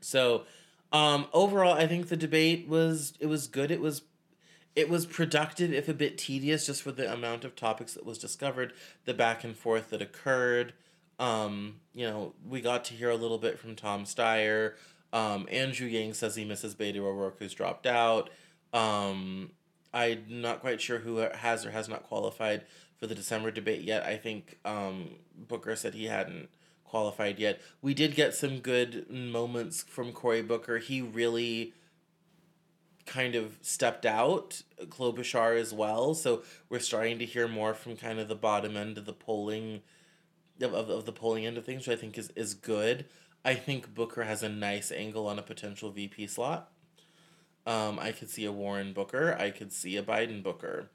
[0.00, 0.44] So,
[0.92, 3.70] um, overall, I think the debate was it was good.
[3.70, 4.02] It was
[4.76, 8.18] it was productive, if a bit tedious, just for the amount of topics that was
[8.18, 8.72] discovered,
[9.06, 10.72] the back and forth that occurred.
[11.18, 14.74] Um, you know, we got to hear a little bit from Tom Steyer.
[15.12, 18.30] Um, Andrew Yang says he misses Beto O'Rourke, who's dropped out.
[18.72, 19.50] Um,
[19.92, 22.64] I'm not quite sure who has or has not qualified
[22.98, 24.04] for the December debate yet.
[24.04, 26.50] I think um, Booker said he hadn't
[26.88, 27.60] qualified yet.
[27.82, 30.78] We did get some good moments from Cory Booker.
[30.78, 31.72] He really
[33.06, 36.14] kind of stepped out, Klobuchar as well.
[36.14, 39.80] So we're starting to hear more from kind of the bottom end of the polling
[40.60, 43.06] of, of, of the polling end of things, which I think is, is good.
[43.44, 46.70] I think Booker has a nice angle on a potential VP slot.
[47.66, 49.36] Um, I could see a Warren Booker.
[49.38, 50.90] I could see a Biden Booker.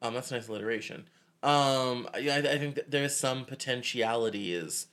[0.00, 1.08] Um, that's a nice alliteration.
[1.42, 4.86] Um, I, I think that there's some potentialities.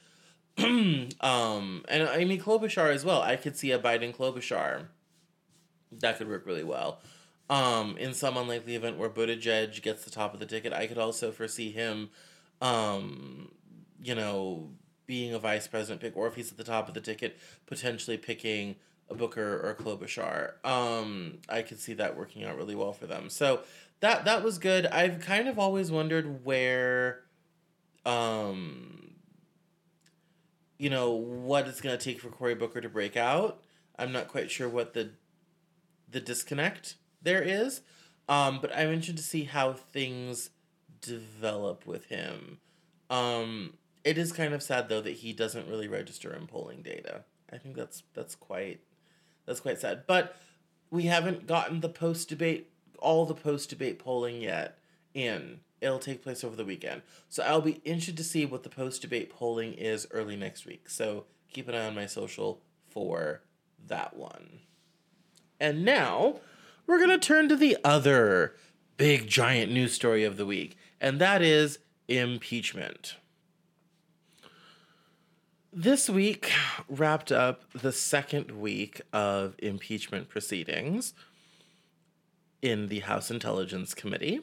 [0.58, 3.22] um, and I mean Klobuchar as well.
[3.22, 4.88] I could see a Biden Klobuchar
[6.00, 7.00] that could work really well.
[7.50, 10.98] Um, in some unlikely event where Buttigieg gets the top of the ticket, I could
[10.98, 12.10] also foresee him,
[12.60, 13.52] um,
[14.02, 14.72] you know,
[15.06, 17.38] being a vice president pick, or if he's at the top of the ticket,
[17.68, 18.76] potentially picking
[19.10, 20.54] a Booker or a Klobuchar.
[20.66, 23.30] Um, I could see that working out really well for them.
[23.30, 23.62] So
[24.00, 24.88] that that was good.
[24.88, 27.22] I've kind of always wondered where,
[28.06, 29.15] um,
[30.78, 33.62] you know, what it's gonna take for Cory Booker to break out.
[33.98, 35.12] I'm not quite sure what the
[36.10, 37.82] the disconnect there is.
[38.28, 40.50] Um, but I'm interested to see how things
[41.02, 42.60] develop with him.
[43.10, 47.26] Um, it is kind of sad though that he doesn't really register in polling data.
[47.52, 48.82] I think that's that's quite
[49.46, 50.04] that's quite sad.
[50.08, 50.36] But
[50.90, 54.78] we haven't gotten the post debate all the post debate polling yet
[55.14, 55.60] in.
[55.86, 57.04] It'll take place over the weekend.
[57.30, 60.90] So I'll be interested to see what the post debate polling is early next week.
[60.90, 63.42] So keep an eye on my social for
[63.86, 64.62] that one.
[65.60, 66.40] And now
[66.88, 68.56] we're going to turn to the other
[68.98, 73.18] big giant news story of the week, and that is impeachment.
[75.72, 76.52] This week
[76.90, 81.14] wrapped up the second week of impeachment proceedings
[82.64, 84.42] in the House Intelligence Committee.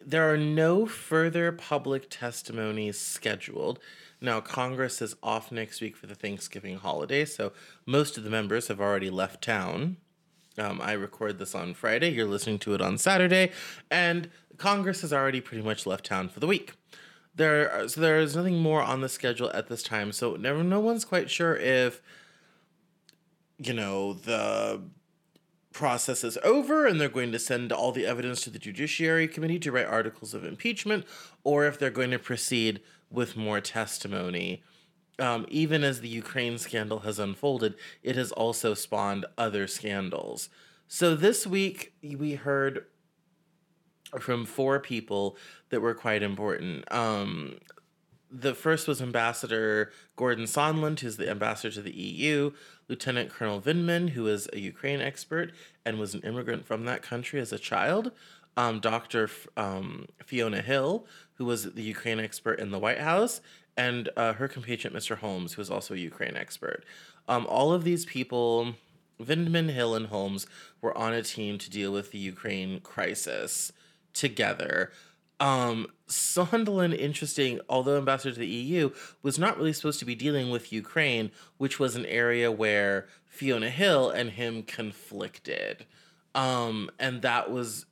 [0.00, 3.78] There are no further public testimonies scheduled.
[4.20, 7.52] Now, Congress is off next week for the Thanksgiving holiday, so
[7.86, 9.98] most of the members have already left town.
[10.58, 12.10] Um, I record this on Friday.
[12.10, 13.52] You're listening to it on Saturday,
[13.90, 16.74] and Congress has already pretty much left town for the week.
[17.34, 20.12] There, so there is nothing more on the schedule at this time.
[20.12, 22.02] So never, no one's quite sure if,
[23.56, 24.82] you know, the
[25.72, 29.58] process is over and they're going to send all the evidence to the Judiciary Committee
[29.60, 31.04] to write articles of impeachment,
[31.44, 32.80] or if they're going to proceed
[33.10, 34.62] with more testimony.
[35.18, 40.48] Um, even as the Ukraine scandal has unfolded, it has also spawned other scandals.
[40.88, 42.86] So this week, we heard
[44.18, 45.36] from four people
[45.68, 46.90] that were quite important.
[46.92, 47.58] Um,
[48.30, 52.52] the first was Ambassador Gordon Sondland, who's the ambassador to the EU,
[52.88, 55.52] Lieutenant Colonel Vindman, who is a Ukraine expert
[55.84, 58.12] and was an immigrant from that country as a child,
[58.56, 59.24] um, Dr.
[59.24, 63.40] F- um, Fiona Hill, who was the Ukraine expert in the White House,
[63.76, 65.16] and uh, her compatriot, Mr.
[65.16, 66.84] Holmes, who is also a Ukraine expert.
[67.28, 68.74] Um, all of these people,
[69.20, 70.46] Vindman, Hill, and Holmes,
[70.80, 73.72] were on a team to deal with the Ukraine crisis
[74.12, 74.90] together.
[75.40, 78.90] Um, Sondland, interesting, although ambassador to the EU,
[79.22, 83.70] was not really supposed to be dealing with Ukraine, which was an area where Fiona
[83.70, 85.86] Hill and him conflicted.
[86.34, 87.86] Um, and that was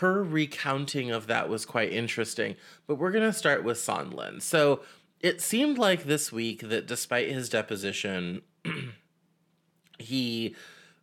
[0.00, 2.56] her recounting of that was quite interesting.
[2.86, 4.42] But we're going to start with Sondland.
[4.42, 4.80] So
[5.20, 8.42] it seemed like this week that despite his deposition,
[9.98, 10.54] he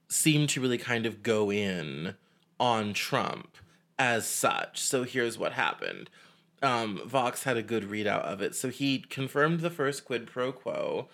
[0.10, 2.16] seemed to really kind of go in
[2.60, 3.58] on Trump
[4.04, 4.82] as such.
[4.82, 6.10] So here's what happened.
[6.62, 8.54] Um, Vox had a good readout of it.
[8.54, 11.08] So he confirmed the first quid pro quo,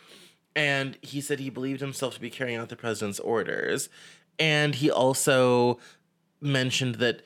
[0.55, 3.89] and he said he believed himself to be carrying out the president's orders.
[4.39, 5.77] And he also
[6.41, 7.21] mentioned that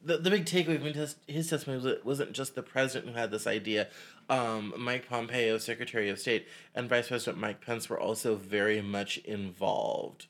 [0.00, 3.18] the, the big takeaway from his, his testimony was it wasn't just the president who
[3.18, 3.88] had this idea.
[4.30, 9.18] Um, Mike Pompeo, Secretary of State, and Vice President Mike Pence were also very much
[9.18, 10.28] involved.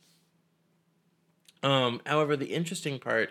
[1.62, 3.30] Um, however, the interesting part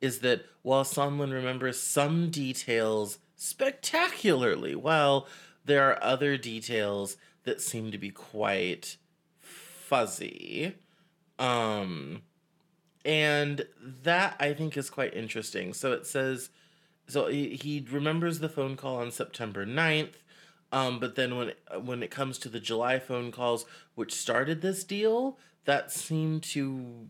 [0.00, 5.26] is that while Sondland remembers some details spectacularly well,
[5.64, 8.96] there are other details that seem to be quite
[9.40, 10.74] fuzzy.
[11.38, 12.22] Um,
[13.04, 15.72] and that I think is quite interesting.
[15.72, 16.50] So it says,
[17.06, 20.14] so he, he remembers the phone call on September 9th.
[20.70, 24.84] Um, but then when when it comes to the July phone calls, which started this
[24.84, 27.06] deal, that seemed to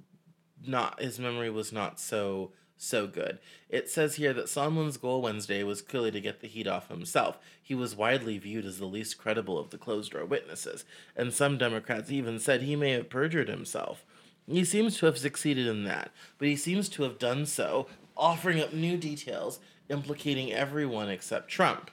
[0.64, 3.38] not his memory was not so so good.
[3.68, 7.38] It says here that Sondland's goal Wednesday was clearly to get the heat off himself.
[7.60, 10.84] He was widely viewed as the least credible of the closed door witnesses,
[11.16, 14.04] and some Democrats even said he may have perjured himself.
[14.46, 17.86] He seems to have succeeded in that, but he seems to have done so
[18.16, 21.90] offering up new details implicating everyone except Trump.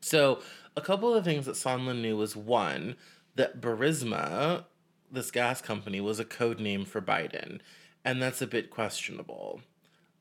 [0.00, 0.40] So,
[0.76, 2.96] a couple of things that Sondland knew was one,
[3.34, 4.64] that Burisma,
[5.10, 7.60] this gas company, was a code name for Biden.
[8.08, 9.60] And that's a bit questionable.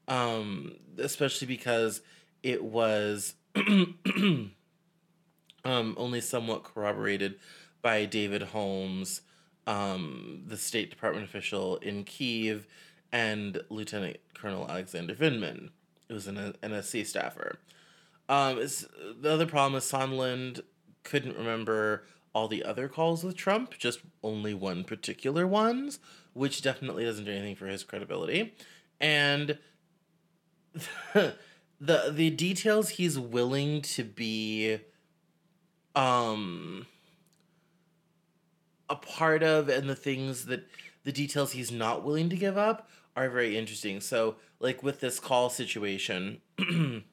[0.09, 2.01] Um, especially because
[2.43, 4.51] it was um,
[5.63, 7.35] only somewhat corroborated
[7.81, 9.21] by David Holmes,
[9.67, 12.67] um, the State Department official in Kiev,
[13.13, 15.69] and Lieutenant Colonel Alexander Vindman,
[16.09, 17.57] who was an NSC staffer.
[18.27, 20.59] Um, the other problem is Sondland
[21.05, 25.99] couldn't remember all the other calls with Trump, just only one particular ones,
[26.37, 28.55] which definitely doesn't do anything for his credibility.
[28.99, 29.57] And
[31.13, 31.35] the
[31.79, 34.79] the details he's willing to be
[35.95, 36.85] um
[38.89, 40.67] a part of and the things that
[41.03, 43.99] the details he's not willing to give up are very interesting.
[43.99, 46.41] So, like with this call situation,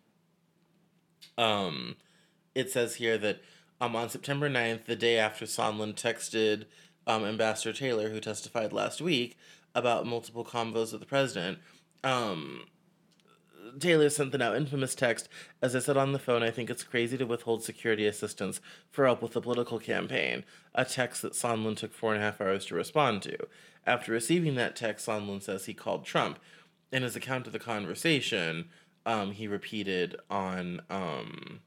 [1.39, 1.97] um,
[2.55, 3.41] it says here that
[3.81, 6.65] um, on September 9th, the day after Sondland texted
[7.07, 9.37] um, Ambassador Taylor, who testified last week,
[9.75, 11.59] about multiple convos with the president,
[12.03, 12.67] um,
[13.79, 15.29] Taylor sent the now infamous text
[15.61, 19.07] As I said on the phone, I think it's crazy to withhold security assistance for
[19.07, 20.45] help with the political campaign,
[20.75, 23.37] a text that Sondland took four and a half hours to respond to.
[23.87, 26.39] After receiving that text, Sondland says he called Trump.
[26.93, 28.67] In his account of the conversation,
[29.05, 31.61] um, he repeated on um,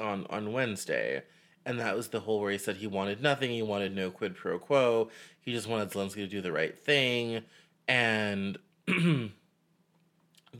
[0.00, 1.22] on on Wednesday,
[1.68, 4.34] and that was the whole where he said he wanted nothing, he wanted no quid
[4.34, 7.42] pro quo, he just wanted Zelensky to do the right thing,
[7.86, 8.56] and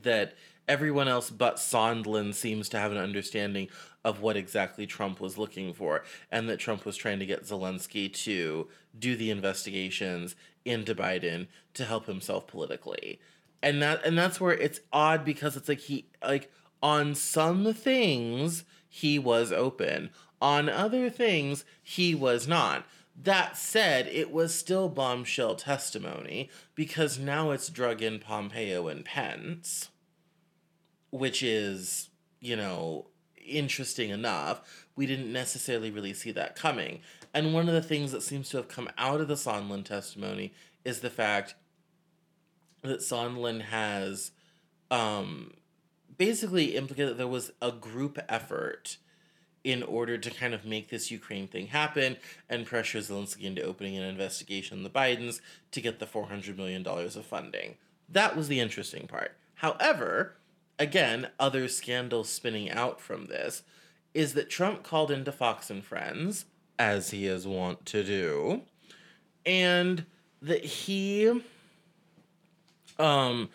[0.02, 0.34] that
[0.68, 3.68] everyone else but Sondland seems to have an understanding
[4.04, 8.12] of what exactly Trump was looking for, and that Trump was trying to get Zelensky
[8.12, 10.36] to do the investigations
[10.66, 13.18] into Biden to help himself politically.
[13.62, 16.52] And that and that's where it's odd because it's like he like
[16.82, 20.10] on some things he was open.
[20.40, 22.86] On other things he was not.
[23.20, 29.88] That said, it was still bombshell testimony because now it's drug in Pompeo and Pence,
[31.10, 32.10] which is,
[32.40, 33.06] you know,
[33.44, 34.86] interesting enough.
[34.94, 37.00] We didn't necessarily really see that coming.
[37.34, 40.52] And one of the things that seems to have come out of the Sondland testimony
[40.84, 41.56] is the fact
[42.82, 44.30] that Sondland has
[44.90, 45.54] um,
[46.16, 48.98] basically implicated that there was a group effort
[49.68, 52.16] in order to kind of make this Ukraine thing happen
[52.48, 55.42] and pressure Zelensky into opening an investigation on the Bidens
[55.72, 57.74] to get the $400 million of funding.
[58.08, 59.36] That was the interesting part.
[59.56, 60.36] However,
[60.78, 63.62] again, other scandals spinning out from this
[64.14, 66.46] is that Trump called into Fox and Friends,
[66.78, 68.62] as he is wont to do,
[69.44, 70.06] and
[70.40, 71.42] that he
[72.98, 73.50] um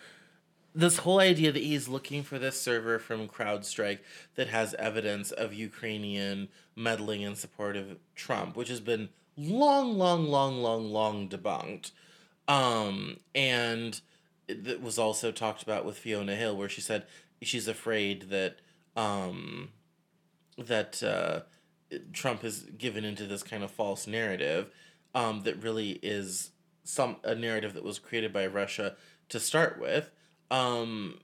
[0.74, 4.00] this whole idea that he's looking for this server from CrowdStrike
[4.34, 10.26] that has evidence of Ukrainian meddling in support of Trump, which has been long, long,
[10.26, 11.92] long, long, long debunked.
[12.48, 14.00] Um, and
[14.48, 17.06] it was also talked about with Fiona Hill, where she said
[17.40, 18.56] she's afraid that
[18.96, 19.70] um,
[20.58, 21.40] that uh,
[22.12, 24.70] Trump has given into this kind of false narrative
[25.14, 26.50] um, that really is
[26.82, 28.96] some a narrative that was created by Russia
[29.28, 30.10] to start with.
[30.50, 31.18] Um,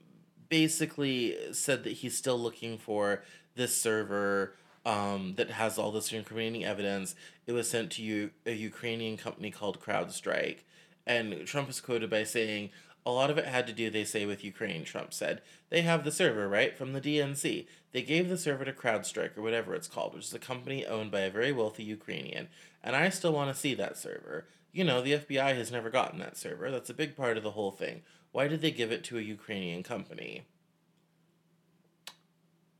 [0.49, 3.23] basically said that he's still looking for
[3.55, 4.55] this server
[4.85, 7.15] um, that has all this incriminating evidence.
[7.47, 10.59] It was sent to you a Ukrainian company called CrowdStrike.
[11.05, 12.69] And Trump is quoted by saying,
[13.05, 15.41] a lot of it had to do, they say, with Ukraine, Trump said.
[15.69, 17.65] They have the server, right, from the DNC.
[17.91, 21.09] They gave the server to CrowdStrike, or whatever it's called, which is a company owned
[21.09, 22.47] by a very wealthy Ukrainian.
[22.83, 24.45] And I still want to see that server.
[24.71, 26.69] You know, the FBI has never gotten that server.
[26.69, 28.03] That's a big part of the whole thing.
[28.31, 30.43] Why did they give it to a Ukrainian company?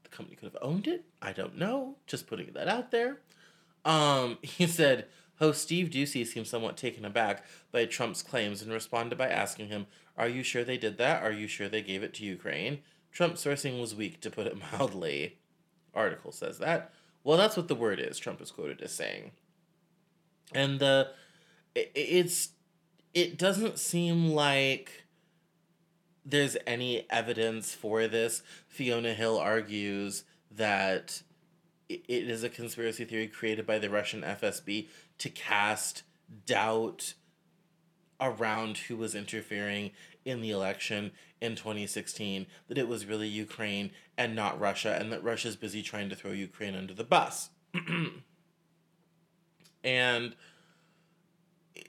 [0.04, 1.06] The company could have owned it.
[1.22, 1.98] I don't know.
[2.08, 3.20] Just putting that out there.
[3.84, 5.08] Um, he said,
[5.40, 9.88] Host Steve Doocy seemed somewhat taken aback by Trump's claims and responded by asking him,
[10.18, 11.24] Are you sure they did that?
[11.24, 12.80] Are you sure they gave it to Ukraine?
[13.12, 15.38] Trump's sourcing was weak, to put it mildly.
[15.94, 16.94] Article says that.
[17.24, 19.32] Well, that's what the word is, Trump is quoted as saying.
[20.54, 21.10] And the
[21.76, 22.50] it, it's
[23.14, 25.06] it doesn't seem like
[26.26, 28.44] there's any evidence for this.
[28.68, 31.24] Fiona Hill argues that
[31.90, 36.04] it is a conspiracy theory created by the Russian FSB to cast
[36.46, 37.14] doubt
[38.20, 39.92] around who was interfering
[40.24, 41.12] in the election
[41.42, 46.10] in 2016 that it was really Ukraine and not Russia and that Russia's busy trying
[46.10, 47.50] to throw Ukraine under the bus.
[49.84, 50.36] and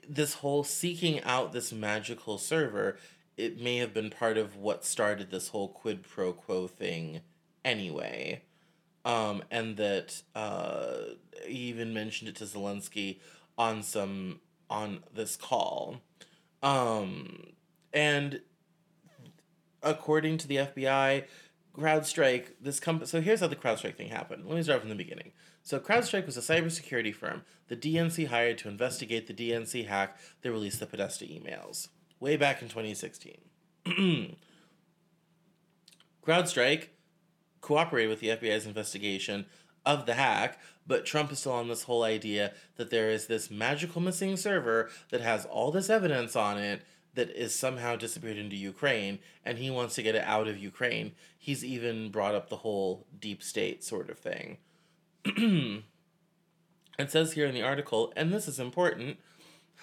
[0.07, 2.97] this whole seeking out this magical server
[3.37, 7.21] it may have been part of what started this whole quid pro quo thing
[7.65, 8.41] anyway.
[9.05, 10.95] um, and that uh,
[11.45, 13.19] he even mentioned it to Zelensky
[13.57, 16.01] on some on this call,
[16.63, 17.47] um,
[17.93, 18.41] and
[19.83, 21.25] according to the FBI,
[21.77, 23.07] CrowdStrike, this company.
[23.07, 24.45] So here's how the CrowdStrike thing happened.
[24.47, 25.33] Let me start from the beginning.
[25.61, 30.51] So CrowdStrike was a cybersecurity firm the DNC hired to investigate the DNC hack that
[30.51, 31.89] released the Podesta emails
[32.23, 33.37] way back in 2016.
[36.25, 36.87] CrowdStrike
[37.59, 39.45] cooperated with the FBI's investigation
[39.85, 40.57] of the hack,
[40.87, 44.89] but Trump is still on this whole idea that there is this magical missing server
[45.11, 49.69] that has all this evidence on it that is somehow disappeared into Ukraine, and he
[49.69, 51.11] wants to get it out of Ukraine.
[51.37, 54.57] He's even brought up the whole deep state sort of thing.
[55.25, 55.83] it
[57.11, 59.17] says here in the article, and this is important,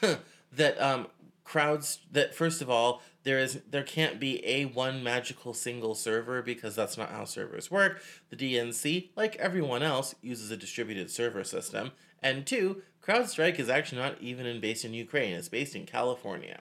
[0.52, 1.06] that um,
[1.44, 6.42] crowds that first of all there is there can't be a one magical single server
[6.42, 8.02] because that's not how servers work.
[8.30, 11.92] The DNC, like everyone else, uses a distributed server system.
[12.22, 15.34] And two, CrowdStrike is actually not even in, based in Ukraine.
[15.34, 16.60] It's based in California.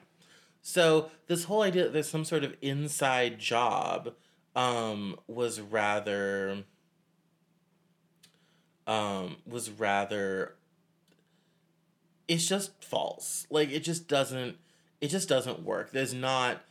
[0.62, 4.14] So this whole idea that there's some sort of inside job
[4.54, 6.64] um, was rather
[8.86, 10.56] um, was rather
[12.28, 13.46] it's just false.
[13.50, 14.56] Like it just doesn't
[15.00, 15.92] it just doesn't work.
[15.92, 16.62] There's not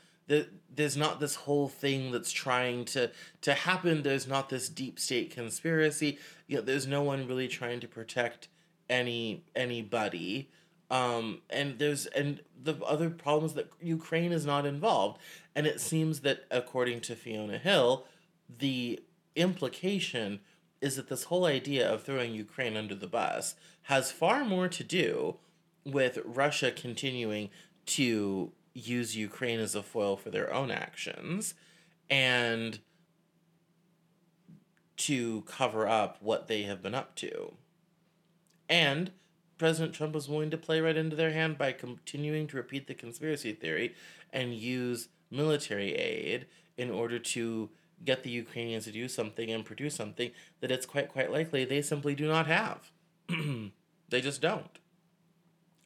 [0.73, 3.09] there's not this whole thing that's trying to
[3.41, 4.03] to happen.
[4.03, 6.19] There's not this deep state conspiracy.
[6.47, 8.47] You know, there's no one really trying to protect
[8.89, 10.49] any anybody.
[10.91, 15.19] Um, and there's and the other problems that Ukraine is not involved,
[15.55, 18.05] and it seems that according to Fiona Hill,
[18.59, 18.99] the
[19.35, 20.39] implication
[20.81, 24.83] is that this whole idea of throwing Ukraine under the bus has far more to
[24.83, 25.35] do
[25.85, 27.49] with Russia continuing
[27.89, 31.55] to use Ukraine as a foil for their own actions
[32.09, 32.79] and
[34.97, 37.53] to cover up what they have been up to.
[38.67, 39.11] And
[39.57, 42.93] President Trump was willing to play right into their hand by continuing to repeat the
[42.93, 43.95] conspiracy theory
[44.31, 46.45] and use military aid
[46.77, 47.69] in order to
[48.05, 50.31] get the Ukrainians to do something and produce something
[50.61, 52.91] that it's quite quite likely they simply do not have.
[54.09, 54.79] they just don't.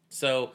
[0.10, 0.52] So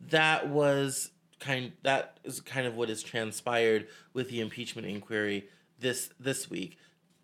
[0.00, 6.10] that was kind that is kind of what has transpired with the impeachment inquiry this
[6.18, 6.78] this week.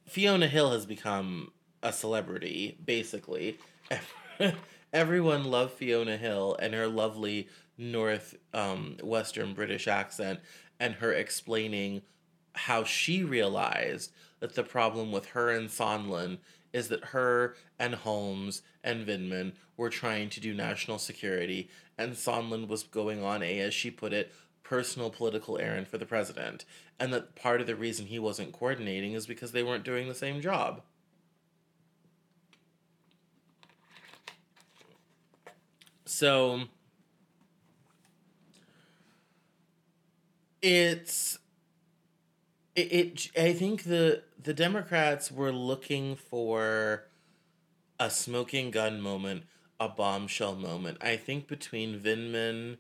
[0.07, 1.53] Fiona Hill has become
[1.83, 3.59] a celebrity basically.
[4.93, 7.49] Everyone loved Fiona Hill and her lovely
[7.79, 10.41] north um, western British accent
[10.79, 12.03] and her explaining
[12.55, 16.39] how she realized that the problem with her and Sondland
[16.73, 21.69] is that her and Holmes and Vindman were trying to do national security,
[21.99, 26.07] and Sondland was going on a, as she put it, personal political errand for the
[26.07, 26.65] president,
[26.99, 30.15] and that part of the reason he wasn't coordinating is because they weren't doing the
[30.15, 30.83] same job.
[36.05, 36.63] So
[40.61, 41.39] it's
[42.75, 47.05] it, it I think the the Democrats were looking for
[47.99, 49.45] a smoking gun moment,
[49.79, 50.99] a bombshell moment.
[51.01, 52.79] I think between Vindman,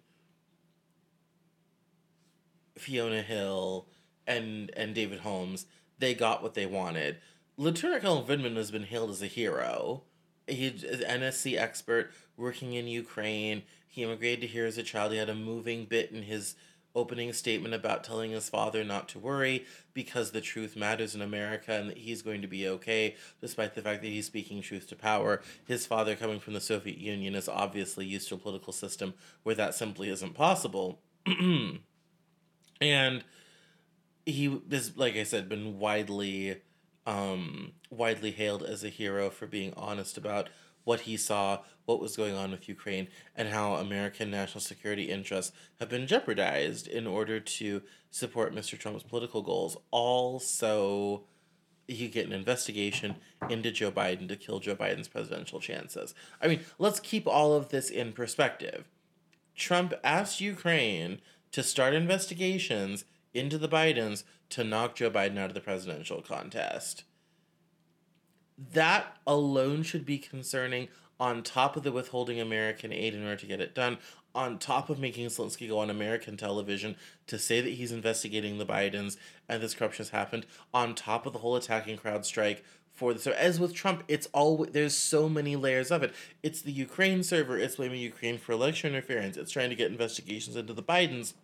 [2.76, 3.86] Fiona Hill,
[4.26, 5.66] and and David Holmes,
[5.99, 7.18] they got what they wanted.
[7.57, 10.03] Lieutenant Colonel Vindman has been hailed as a hero.
[10.47, 13.62] He's an NSC expert working in Ukraine.
[13.86, 15.12] He immigrated to here as a child.
[15.12, 16.57] He had a moving bit in his
[16.95, 19.64] opening statement about telling his father not to worry
[19.95, 23.82] because the truth matters in America and that he's going to be okay, despite the
[23.82, 25.40] fact that he's speaking truth to power.
[25.66, 29.55] His father, coming from the Soviet Union, is obviously used to a political system where
[29.55, 31.01] that simply isn't possible.
[32.80, 33.24] and
[34.26, 36.61] he has, like I said, been widely
[37.05, 40.49] um widely hailed as a hero for being honest about
[40.85, 45.53] what he saw, what was going on with Ukraine, and how American national security interests
[45.80, 48.78] have been jeopardized in order to support Mr.
[48.78, 49.76] Trump's political goals.
[49.91, 51.24] Also,
[51.89, 53.16] he get an investigation
[53.49, 56.14] into Joe Biden to kill Joe Biden's presidential chances.
[56.41, 58.89] I mean, let's keep all of this in perspective.
[59.55, 61.20] Trump asked Ukraine
[61.51, 63.05] to start investigations
[63.35, 67.05] into the Bidens to knock Joe Biden out of the presidential contest
[68.73, 70.89] that alone should be concerning
[71.19, 73.99] on top of the withholding American aid in order to get it done,
[74.35, 76.97] on top of making Zelensky go on American television
[77.27, 79.17] to say that he's investigating the Bidens
[79.49, 82.61] and this corruption has happened, on top of the whole attacking CrowdStrike
[82.93, 86.15] for the so as with Trump, it's all there's so many layers of it.
[86.43, 90.57] It's the Ukraine server, it's blaming Ukraine for election interference, it's trying to get investigations
[90.57, 91.35] into the Bidens.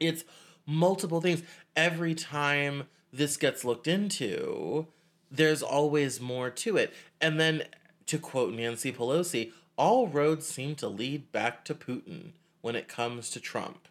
[0.00, 0.24] It's
[0.66, 1.42] multiple things.
[1.76, 4.88] Every time this gets looked into,
[5.30, 6.92] there's always more to it.
[7.20, 7.64] And then,
[8.06, 13.30] to quote Nancy Pelosi, all roads seem to lead back to Putin when it comes
[13.30, 13.88] to Trump.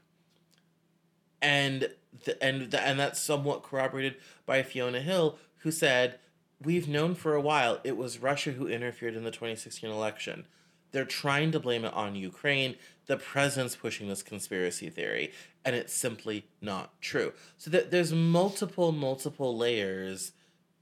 [1.41, 1.89] And
[2.25, 4.15] the, and the, and that's somewhat corroborated
[4.45, 6.19] by Fiona Hill, who said,
[6.61, 10.45] "We've known for a while it was Russia who interfered in the 2016 election.
[10.91, 12.75] They're trying to blame it on Ukraine.
[13.05, 15.31] The president's pushing this conspiracy theory,
[15.63, 17.33] and it's simply not true.
[17.57, 20.33] So that there's multiple, multiple layers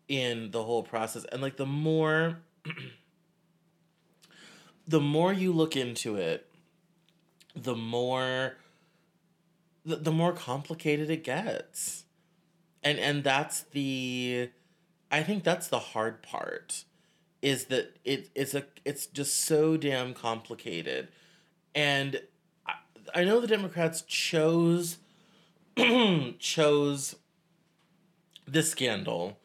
[0.07, 2.39] in the whole process, and like the more,
[4.87, 6.47] the more you look into it,
[7.55, 8.57] the more,
[9.85, 12.05] the, the more complicated it gets,
[12.83, 14.49] and and that's the,
[15.11, 16.85] I think that's the hard part
[17.41, 21.09] is that it it's a it's just so damn complicated,
[21.75, 22.21] and
[22.65, 22.73] I,
[23.13, 24.97] I know the Democrats chose
[26.39, 27.15] chose
[28.47, 29.37] this scandal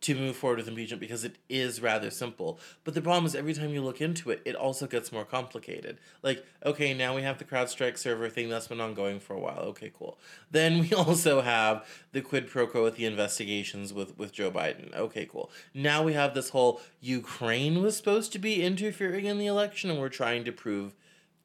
[0.00, 2.60] to move forward with impeachment because it is rather simple.
[2.84, 5.98] But the problem is every time you look into it, it also gets more complicated.
[6.22, 9.58] Like, okay, now we have the CrowdStrike server thing that's been ongoing for a while.
[9.58, 10.18] Okay, cool.
[10.50, 14.94] Then we also have the quid pro quo with the investigations with, with Joe Biden.
[14.94, 15.50] Okay, cool.
[15.74, 19.98] Now we have this whole Ukraine was supposed to be interfering in the election and
[19.98, 20.94] we're trying to prove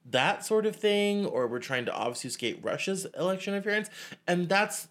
[0.05, 3.89] that sort of thing, or we're trying to obfuscate Russia's election interference.
[4.27, 4.87] And that's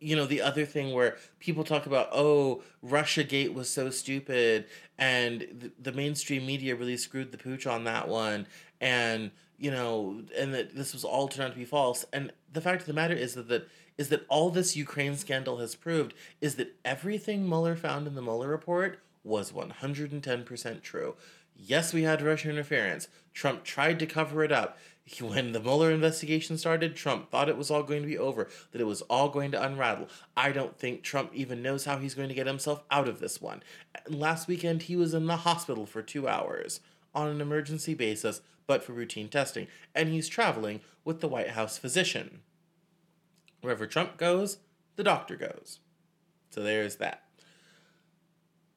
[0.00, 4.66] you know the other thing where people talk about oh russia gate was so stupid
[4.98, 8.46] and the, mainstream media really screwed the pooch on that one
[8.80, 9.30] and
[9.60, 12.04] you know and that this was all turned out to be false.
[12.12, 15.58] And the fact of the matter is that, that is that all this ukraine scandal
[15.58, 21.14] has proved is that everything mueller found in the mueller report was 110% true.
[21.54, 23.08] Yes we had russian interference.
[23.34, 24.78] Trump tried to cover it up
[25.20, 28.80] when the Mueller investigation started, Trump thought it was all going to be over, that
[28.80, 30.08] it was all going to unravel.
[30.36, 33.40] I don't think Trump even knows how he's going to get himself out of this
[33.40, 33.62] one.
[34.08, 36.80] Last weekend, he was in the hospital for two hours
[37.14, 41.76] on an emergency basis, but for routine testing, and he's traveling with the White House
[41.76, 42.40] physician.
[43.62, 44.58] Wherever Trump goes,
[44.96, 45.80] the doctor goes.
[46.50, 47.24] So there's that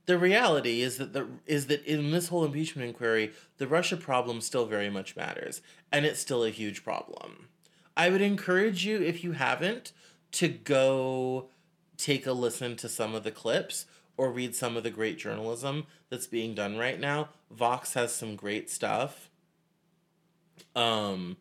[0.05, 4.41] the reality is that the is that in this whole impeachment inquiry, the Russia problem
[4.41, 7.47] still very much matters, and it's still a huge problem.
[7.95, 9.91] I would encourage you, if you haven't,
[10.33, 11.49] to go
[11.97, 13.85] take a listen to some of the clips
[14.17, 17.29] or read some of the great journalism that's being done right now.
[17.51, 19.29] Vox has some great stuff
[20.75, 21.37] um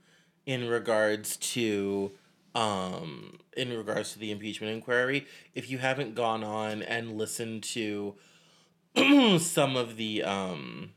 [0.47, 2.11] in regards to
[2.55, 5.27] um in regards to the impeachment inquiry.
[5.55, 8.15] If you haven't gone on and listened to
[9.39, 10.91] some of the um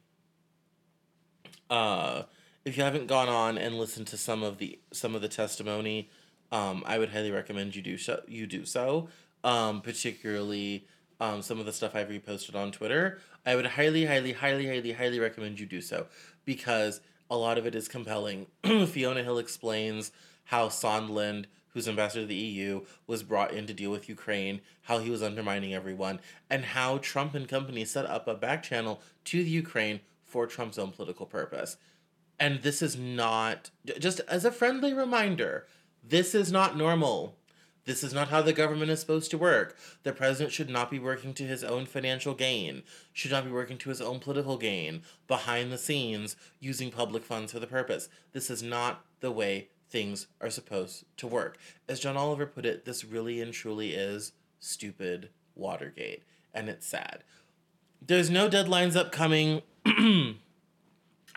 [1.70, 2.24] uh
[2.64, 6.10] if you haven't gone on and listened to some of the some of the testimony
[6.52, 9.10] um i would highly recommend you do so you do so.
[9.44, 10.88] Um particularly
[11.20, 13.20] um some of the stuff i've reposted on twitter.
[13.46, 16.08] I would highly highly highly highly highly recommend you do so
[16.46, 18.48] because a lot of it is compelling.
[18.88, 20.12] Fiona hill explains
[20.46, 25.00] how sondland who's ambassador to the EU, was brought in to deal with Ukraine, how
[25.00, 29.44] he was undermining everyone, and how Trump and company set up a back channel to
[29.44, 31.76] the Ukraine for Trump's own political purpose.
[32.40, 35.68] And this is not, just as a friendly reminder,
[36.02, 37.36] this is not normal.
[37.84, 39.78] This is not how the government is supposed to work.
[40.04, 43.78] The president should not be working to his own financial gain, should not be working
[43.80, 48.08] to his own political gain, behind the scenes, using public funds for the purpose.
[48.32, 51.58] This is not the way things are supposed to work.
[51.88, 56.24] As John Oliver put it, this really and truly is stupid Watergate,
[56.54, 57.24] and it's sad.
[58.06, 59.62] There's no deadlines upcoming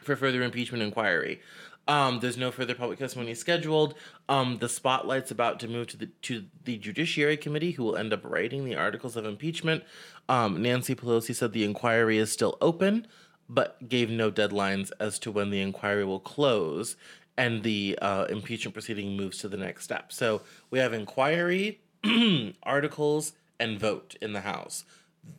[0.03, 1.41] for further impeachment inquiry.
[1.87, 3.95] Um, there's no further public testimony scheduled.
[4.29, 8.13] Um, the spotlight's about to move to the to the Judiciary Committee, who will end
[8.13, 9.85] up writing the articles of impeachment.
[10.29, 13.07] Um, Nancy Pelosi said the inquiry is still open,
[13.49, 16.97] but gave no deadlines as to when the inquiry will close
[17.39, 20.12] and the uh, impeachment proceeding moves to the next step.
[20.12, 21.80] So we have inquiry,
[22.64, 24.84] articles, and vote in the House.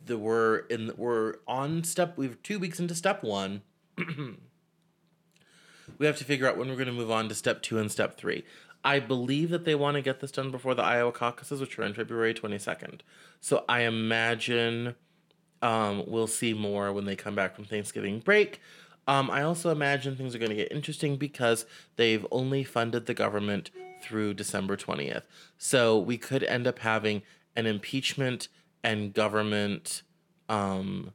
[0.06, 2.16] The, we're in we're on step.
[2.16, 3.60] We've two weeks into step one.
[3.98, 4.06] we
[6.06, 8.16] have to figure out when we're going to move on to step two and step
[8.16, 8.44] three.
[8.82, 11.84] I believe that they want to get this done before the Iowa caucuses, which are
[11.84, 13.00] on February 22nd.
[13.38, 14.94] So I imagine
[15.60, 18.60] um, we'll see more when they come back from Thanksgiving break.
[19.10, 23.12] Um, I also imagine things are going to get interesting because they've only funded the
[23.12, 25.24] government through December 20th.
[25.58, 27.22] So we could end up having
[27.56, 28.46] an impeachment
[28.84, 30.02] and government
[30.48, 31.10] um,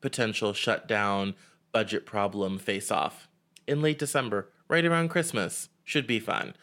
[0.00, 1.34] potential shutdown
[1.72, 3.26] budget problem face off
[3.66, 5.70] in late December, right around Christmas.
[5.82, 6.54] Should be fun.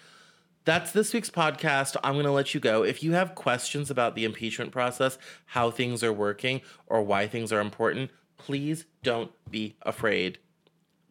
[0.63, 1.97] that's this week's podcast.
[2.01, 2.81] I'm going to let you go.
[2.81, 7.51] If you have questions about the impeachment process, how things are working, or why things
[7.51, 10.39] are important, please don't be afraid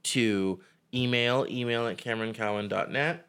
[0.04, 0.60] to
[0.92, 3.26] email email at cameroncowan.net.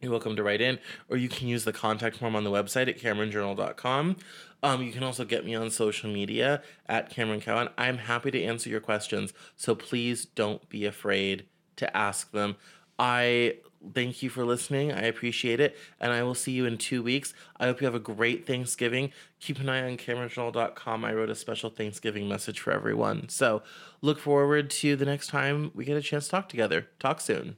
[0.00, 2.88] You're welcome to write in, or you can use the contact form on the website
[2.88, 4.16] at cameronjournal.com.
[4.64, 7.68] Um, you can also get me on social media at Cameron Cowan.
[7.78, 11.46] I'm happy to answer your questions, so please don't be afraid
[11.76, 12.56] to ask them.
[12.98, 13.56] I
[13.94, 14.92] thank you for listening.
[14.92, 17.34] I appreciate it, and I will see you in two weeks.
[17.58, 19.12] I hope you have a great Thanksgiving.
[19.40, 21.04] Keep an eye on CameronJournal.com.
[21.04, 23.28] I wrote a special Thanksgiving message for everyone.
[23.28, 23.62] So
[24.00, 26.88] look forward to the next time we get a chance to talk together.
[26.98, 27.56] Talk soon.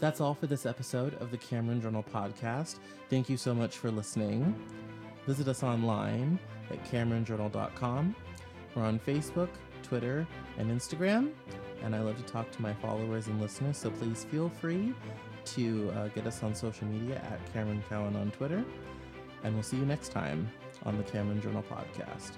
[0.00, 2.78] That's all for this episode of the Cameron Journal podcast.
[3.10, 4.54] Thank you so much for listening.
[5.26, 6.38] Visit us online
[6.70, 8.16] at CameronJournal.com.
[8.74, 9.50] We're on Facebook,
[9.82, 10.26] Twitter,
[10.58, 11.32] and Instagram.
[11.82, 14.94] And I love to talk to my followers and listeners, so please feel free
[15.46, 18.64] to uh, get us on social media at Cameron Cowan on Twitter.
[19.42, 20.48] And we'll see you next time
[20.84, 22.32] on the Cameron Journal podcast.